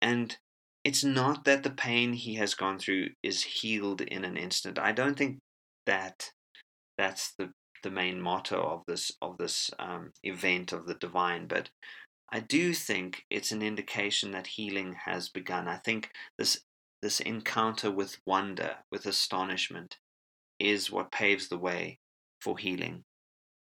And 0.00 0.36
it's 0.84 1.04
not 1.04 1.44
that 1.44 1.62
the 1.62 1.70
pain 1.70 2.12
he 2.12 2.34
has 2.34 2.54
gone 2.54 2.78
through 2.78 3.10
is 3.22 3.42
healed 3.42 4.00
in 4.00 4.24
an 4.24 4.36
instant. 4.36 4.78
I 4.78 4.92
don't 4.92 5.16
think 5.16 5.38
that 5.86 6.32
that's 6.98 7.32
the 7.38 7.52
the 7.82 7.90
main 7.90 8.20
motto 8.20 8.62
of 8.62 8.82
this 8.86 9.12
of 9.20 9.38
this 9.38 9.70
um, 9.78 10.12
event 10.22 10.72
of 10.72 10.86
the 10.86 10.94
divine, 10.94 11.46
but 11.46 11.70
I 12.30 12.40
do 12.40 12.72
think 12.72 13.24
it's 13.28 13.52
an 13.52 13.62
indication 13.62 14.30
that 14.30 14.46
healing 14.46 14.96
has 15.04 15.28
begun. 15.28 15.68
I 15.68 15.76
think 15.76 16.10
this 16.38 16.62
this 17.02 17.20
encounter 17.20 17.90
with 17.90 18.18
wonder, 18.24 18.76
with 18.90 19.06
astonishment, 19.06 19.98
is 20.58 20.90
what 20.90 21.10
paves 21.10 21.48
the 21.48 21.58
way 21.58 21.98
for 22.40 22.56
healing. 22.56 23.04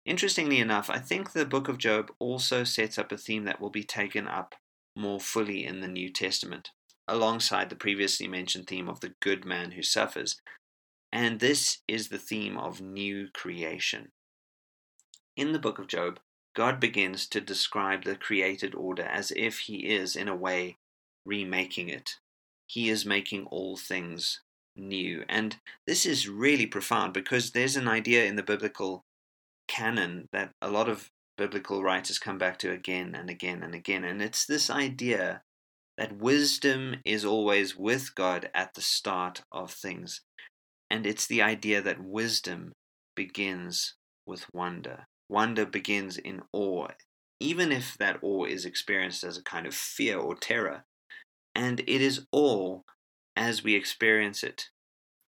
Interestingly 0.06 0.60
enough, 0.60 0.90
I 0.90 1.00
think 1.00 1.32
the 1.32 1.46
book 1.46 1.68
of 1.68 1.78
Job 1.78 2.12
also 2.20 2.64
sets 2.64 2.98
up 2.98 3.12
a 3.12 3.18
theme 3.18 3.46
that 3.46 3.60
will 3.60 3.70
be 3.70 3.84
taken 3.84 4.28
up 4.28 4.56
more 4.96 5.20
fully 5.20 5.66
in 5.66 5.82
the 5.82 5.88
New 5.88 6.12
Testament, 6.12 6.72
alongside 7.08 7.70
the 7.70 7.76
previously 7.76 8.28
mentioned 8.28 8.68
theme 8.68 8.88
of 8.88 9.00
the 9.00 9.14
good 9.22 9.46
man 9.46 9.72
who 9.72 9.84
suffers. 9.84 10.40
And 11.12 11.40
this 11.40 11.80
is 11.88 12.10
the 12.10 12.18
theme 12.18 12.58
of 12.58 12.82
new 12.82 13.28
creation. 13.34 14.12
In 15.36 15.52
the 15.52 15.60
book 15.60 15.80
of 15.80 15.88
Job, 15.88 16.20
God 16.56 16.80
begins 16.80 17.28
to 17.28 17.42
describe 17.42 18.04
the 18.04 18.16
created 18.16 18.76
order 18.76 19.04
as 19.04 19.32
if 19.36 19.60
He 19.60 19.88
is, 19.88 20.16
in 20.16 20.28
a 20.28 20.36
way, 20.36 20.78
remaking 21.26 21.90
it. 21.90 22.18
He 22.68 22.90
is 22.90 23.06
making 23.06 23.46
all 23.46 23.76
things 23.76 24.42
new. 24.76 25.24
And 25.28 25.58
this 25.86 26.06
is 26.06 26.30
really 26.30 26.66
profound 26.66 27.14
because 27.14 27.52
there's 27.52 27.76
an 27.76 27.88
idea 27.88 28.26
in 28.26 28.36
the 28.36 28.44
biblical 28.44 29.04
canon 29.68 30.30
that 30.32 30.52
a 30.62 30.70
lot 30.70 30.90
of 30.90 31.10
biblical 31.38 31.84
writers 31.84 32.20
come 32.20 32.38
back 32.38 32.60
to 32.60 32.72
again 32.72 33.16
and 33.16 33.30
again 33.30 33.64
and 33.64 33.74
again. 33.74 34.04
And 34.04 34.22
it's 34.22 34.46
this 34.46 34.70
idea 34.70 35.42
that 35.98 36.18
wisdom 36.18 36.96
is 37.06 37.24
always 37.24 37.76
with 37.76 38.16
God 38.16 38.50
at 38.54 38.74
the 38.74 38.82
start 38.82 39.44
of 39.52 39.72
things. 39.72 40.22
And 40.90 41.06
it's 41.06 41.28
the 41.28 41.42
idea 41.42 41.82
that 41.82 42.04
wisdom 42.04 42.74
begins 43.16 43.96
with 44.26 44.46
wonder. 44.54 45.06
Wonder 45.30 45.66
begins 45.66 46.18
in 46.18 46.42
awe, 46.52 46.90
even 47.40 47.72
if 47.72 47.98
that 47.98 48.20
awe 48.22 48.46
is 48.46 48.66
experienced 48.66 49.24
as 49.24 49.38
a 49.38 49.44
kind 49.44 49.66
of 49.66 49.74
fear 49.74 50.18
or 50.18 50.36
terror. 50.36 50.84
And 51.56 51.80
it 51.82 52.02
is 52.02 52.26
awe 52.32 52.82
as 53.36 53.64
we 53.64 53.76
experience 53.76 54.44
it, 54.44 54.70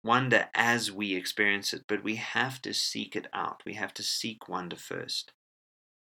wonder 0.04 0.50
as 0.54 0.92
we 0.92 1.16
experience 1.16 1.74
it, 1.74 1.84
but 1.88 2.04
we 2.04 2.16
have 2.16 2.62
to 2.64 2.74
seek 2.74 3.16
it 3.16 3.28
out. 3.34 3.62
We 3.66 3.74
have 3.74 3.94
to 3.96 4.04
seek 4.04 4.48
wonder 4.48 4.76
first. 4.76 5.32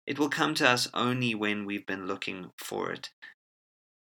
It 0.07 0.19
will 0.19 0.29
come 0.29 0.55
to 0.55 0.69
us 0.69 0.89
only 0.95 1.35
when 1.35 1.65
we've 1.65 1.87
been 1.87 2.07
looking 2.07 2.51
for 2.59 2.93
it. 2.93 3.11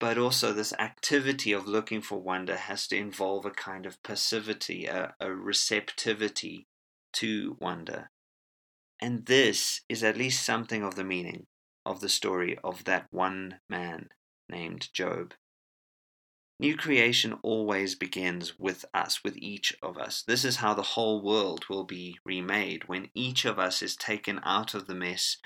But 0.01 0.17
also, 0.17 0.53
this 0.53 0.73
activity 0.75 1.53
of 1.53 1.67
looking 1.67 2.03
for 2.03 2.21
wonder 2.21 2.57
has 2.57 2.87
to 2.89 2.97
involve 2.97 3.45
a 3.45 3.51
kind 3.51 3.85
of 3.85 4.01
passivity, 4.03 4.87
a, 4.87 5.15
a 5.19 5.33
receptivity 5.33 6.69
to 7.15 7.57
wonder. 7.61 8.11
And 9.01 9.27
this 9.27 9.81
is 9.89 10.05
at 10.05 10.17
least 10.17 10.45
something 10.45 10.83
of 10.85 10.95
the 10.95 11.05
meaning 11.05 11.47
of 11.85 12.01
the 12.01 12.09
story 12.09 12.59
of 12.63 12.85
that 12.85 13.07
one 13.11 13.61
man 13.69 14.11
named 14.49 14.89
Job. 14.93 15.35
New 16.61 16.77
creation 16.77 17.39
always 17.43 17.95
begins 17.95 18.59
with 18.59 18.85
us, 18.93 19.23
with 19.23 19.37
each 19.37 19.77
of 19.81 19.97
us. 19.97 20.23
This 20.23 20.45
is 20.45 20.57
how 20.57 20.75
the 20.75 20.83
whole 20.83 21.23
world 21.23 21.65
will 21.69 21.85
be 21.85 22.19
remade 22.25 22.89
when 22.89 23.11
each 23.15 23.45
of 23.45 23.59
us 23.59 23.81
is 23.81 23.95
taken 23.95 24.41
out 24.43 24.75
of 24.75 24.87
the 24.87 24.95
mess 24.95 25.39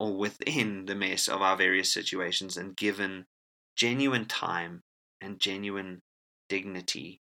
or 0.00 0.16
within 0.16 0.86
the 0.86 0.96
mess 0.96 1.28
of 1.28 1.40
our 1.40 1.56
various 1.56 1.92
situations 1.92 2.56
and 2.56 2.76
given 2.76 3.26
genuine 3.76 4.26
time 4.26 4.82
and 5.20 5.40
genuine 5.40 6.00
dignity. 6.48 7.20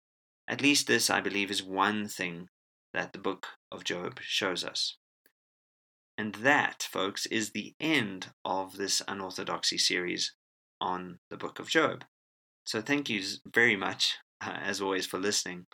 At 0.49 0.63
least 0.63 0.87
this, 0.87 1.11
I 1.11 1.21
believe, 1.21 1.51
is 1.51 1.63
one 1.63 2.09
thing 2.09 2.49
that 2.95 3.13
the 3.13 3.19
book 3.19 3.47
of 3.71 3.85
Job 3.85 4.19
shows 4.21 4.65
us. 4.65 4.97
And 6.17 6.35
that, 6.37 6.89
folks, 6.91 7.27
is 7.27 7.51
the 7.51 7.75
end 7.79 8.29
of 8.45 8.77
this 8.77 9.03
Unorthodoxy 9.07 9.79
series 9.79 10.35
on 10.81 11.19
the 11.31 11.37
book 11.37 11.59
of 11.59 11.69
Job. 11.69 12.05
So 12.65 12.81
thank 12.81 13.09
you 13.09 13.23
very 13.53 13.77
much, 13.77 14.17
uh, 14.41 14.59
as 14.63 14.81
always, 14.81 15.07
for 15.07 15.19
listening. 15.19 15.67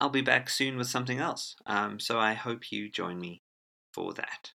I'll 0.00 0.10
be 0.10 0.20
back 0.20 0.50
soon 0.50 0.76
with 0.76 0.88
something 0.88 1.20
else, 1.20 1.54
um, 1.64 2.00
so 2.00 2.18
I 2.18 2.34
hope 2.34 2.72
you 2.72 2.90
join 2.90 3.20
me 3.20 3.40
for 3.94 4.12
that. 4.14 4.50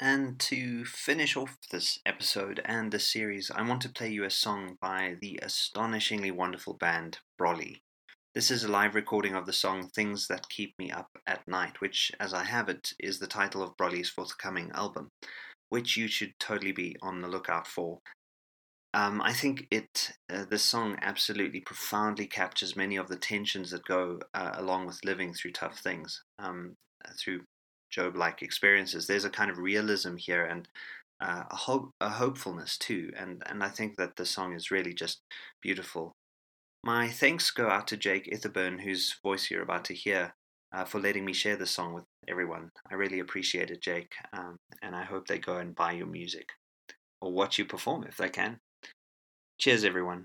And 0.00 0.38
to 0.40 0.84
finish 0.84 1.36
off 1.36 1.58
this 1.72 1.98
episode 2.06 2.60
and 2.64 2.92
this 2.92 3.12
series, 3.12 3.50
I 3.50 3.62
want 3.62 3.82
to 3.82 3.88
play 3.88 4.08
you 4.10 4.22
a 4.22 4.30
song 4.30 4.78
by 4.80 5.16
the 5.20 5.40
astonishingly 5.42 6.30
wonderful 6.30 6.74
band 6.74 7.18
Broly. 7.40 7.80
This 8.32 8.48
is 8.48 8.62
a 8.62 8.70
live 8.70 8.94
recording 8.94 9.34
of 9.34 9.44
the 9.44 9.52
song 9.52 9.88
Things 9.88 10.28
That 10.28 10.48
Keep 10.48 10.78
Me 10.78 10.92
Up 10.92 11.08
at 11.26 11.48
Night, 11.48 11.80
which, 11.80 12.12
as 12.20 12.32
I 12.32 12.44
have 12.44 12.68
it, 12.68 12.92
is 13.00 13.18
the 13.18 13.26
title 13.26 13.60
of 13.60 13.76
Broly's 13.76 14.08
forthcoming 14.08 14.70
album, 14.72 15.08
which 15.68 15.96
you 15.96 16.06
should 16.06 16.38
totally 16.38 16.70
be 16.70 16.94
on 17.02 17.20
the 17.20 17.28
lookout 17.28 17.66
for. 17.66 17.98
Um, 18.94 19.20
I 19.20 19.32
think 19.32 19.66
it 19.72 20.12
uh, 20.32 20.44
the 20.48 20.60
song 20.60 20.96
absolutely 21.02 21.60
profoundly 21.60 22.26
captures 22.28 22.76
many 22.76 22.94
of 22.94 23.08
the 23.08 23.16
tensions 23.16 23.72
that 23.72 23.84
go 23.84 24.20
uh, 24.32 24.52
along 24.54 24.86
with 24.86 25.04
living 25.04 25.34
through 25.34 25.52
tough 25.52 25.80
things, 25.80 26.22
um, 26.38 26.76
through 27.18 27.40
Job-like 27.90 28.42
experiences. 28.42 29.06
There's 29.06 29.24
a 29.24 29.30
kind 29.30 29.50
of 29.50 29.58
realism 29.58 30.16
here 30.16 30.44
and 30.44 30.68
uh, 31.20 31.44
a 31.50 31.56
hope, 31.56 31.90
a 32.00 32.08
hopefulness 32.08 32.78
too, 32.78 33.10
and 33.16 33.42
and 33.46 33.62
I 33.62 33.68
think 33.68 33.96
that 33.96 34.16
the 34.16 34.24
song 34.24 34.54
is 34.54 34.70
really 34.70 34.94
just 34.94 35.20
beautiful 35.62 36.14
my 36.84 37.08
thanks 37.08 37.50
go 37.50 37.68
out 37.68 37.86
to 37.88 37.96
Jake 37.96 38.28
Reyburn, 38.30 38.78
whose 38.78 39.16
voice 39.22 39.50
you're 39.50 39.62
about 39.62 39.84
to 39.86 39.94
hear, 39.94 40.34
uh, 40.72 40.84
for 40.84 41.00
letting 41.00 41.24
me 41.24 41.32
share 41.32 41.56
this 41.56 41.70
song 41.70 41.94
with 41.94 42.04
everyone. 42.28 42.70
I 42.90 42.94
really 42.94 43.20
appreciate 43.20 43.70
it, 43.70 43.82
Jake, 43.82 44.12
um, 44.32 44.56
and 44.82 44.94
I 44.94 45.04
hope 45.04 45.26
they 45.26 45.38
go 45.38 45.56
and 45.56 45.74
buy 45.74 45.92
your 45.92 46.06
music 46.06 46.50
or 47.20 47.32
watch 47.32 47.58
you 47.58 47.64
perform 47.64 48.04
if 48.04 48.16
they 48.16 48.28
can. 48.28 48.58
Cheers, 49.58 49.84
everyone. 49.84 50.24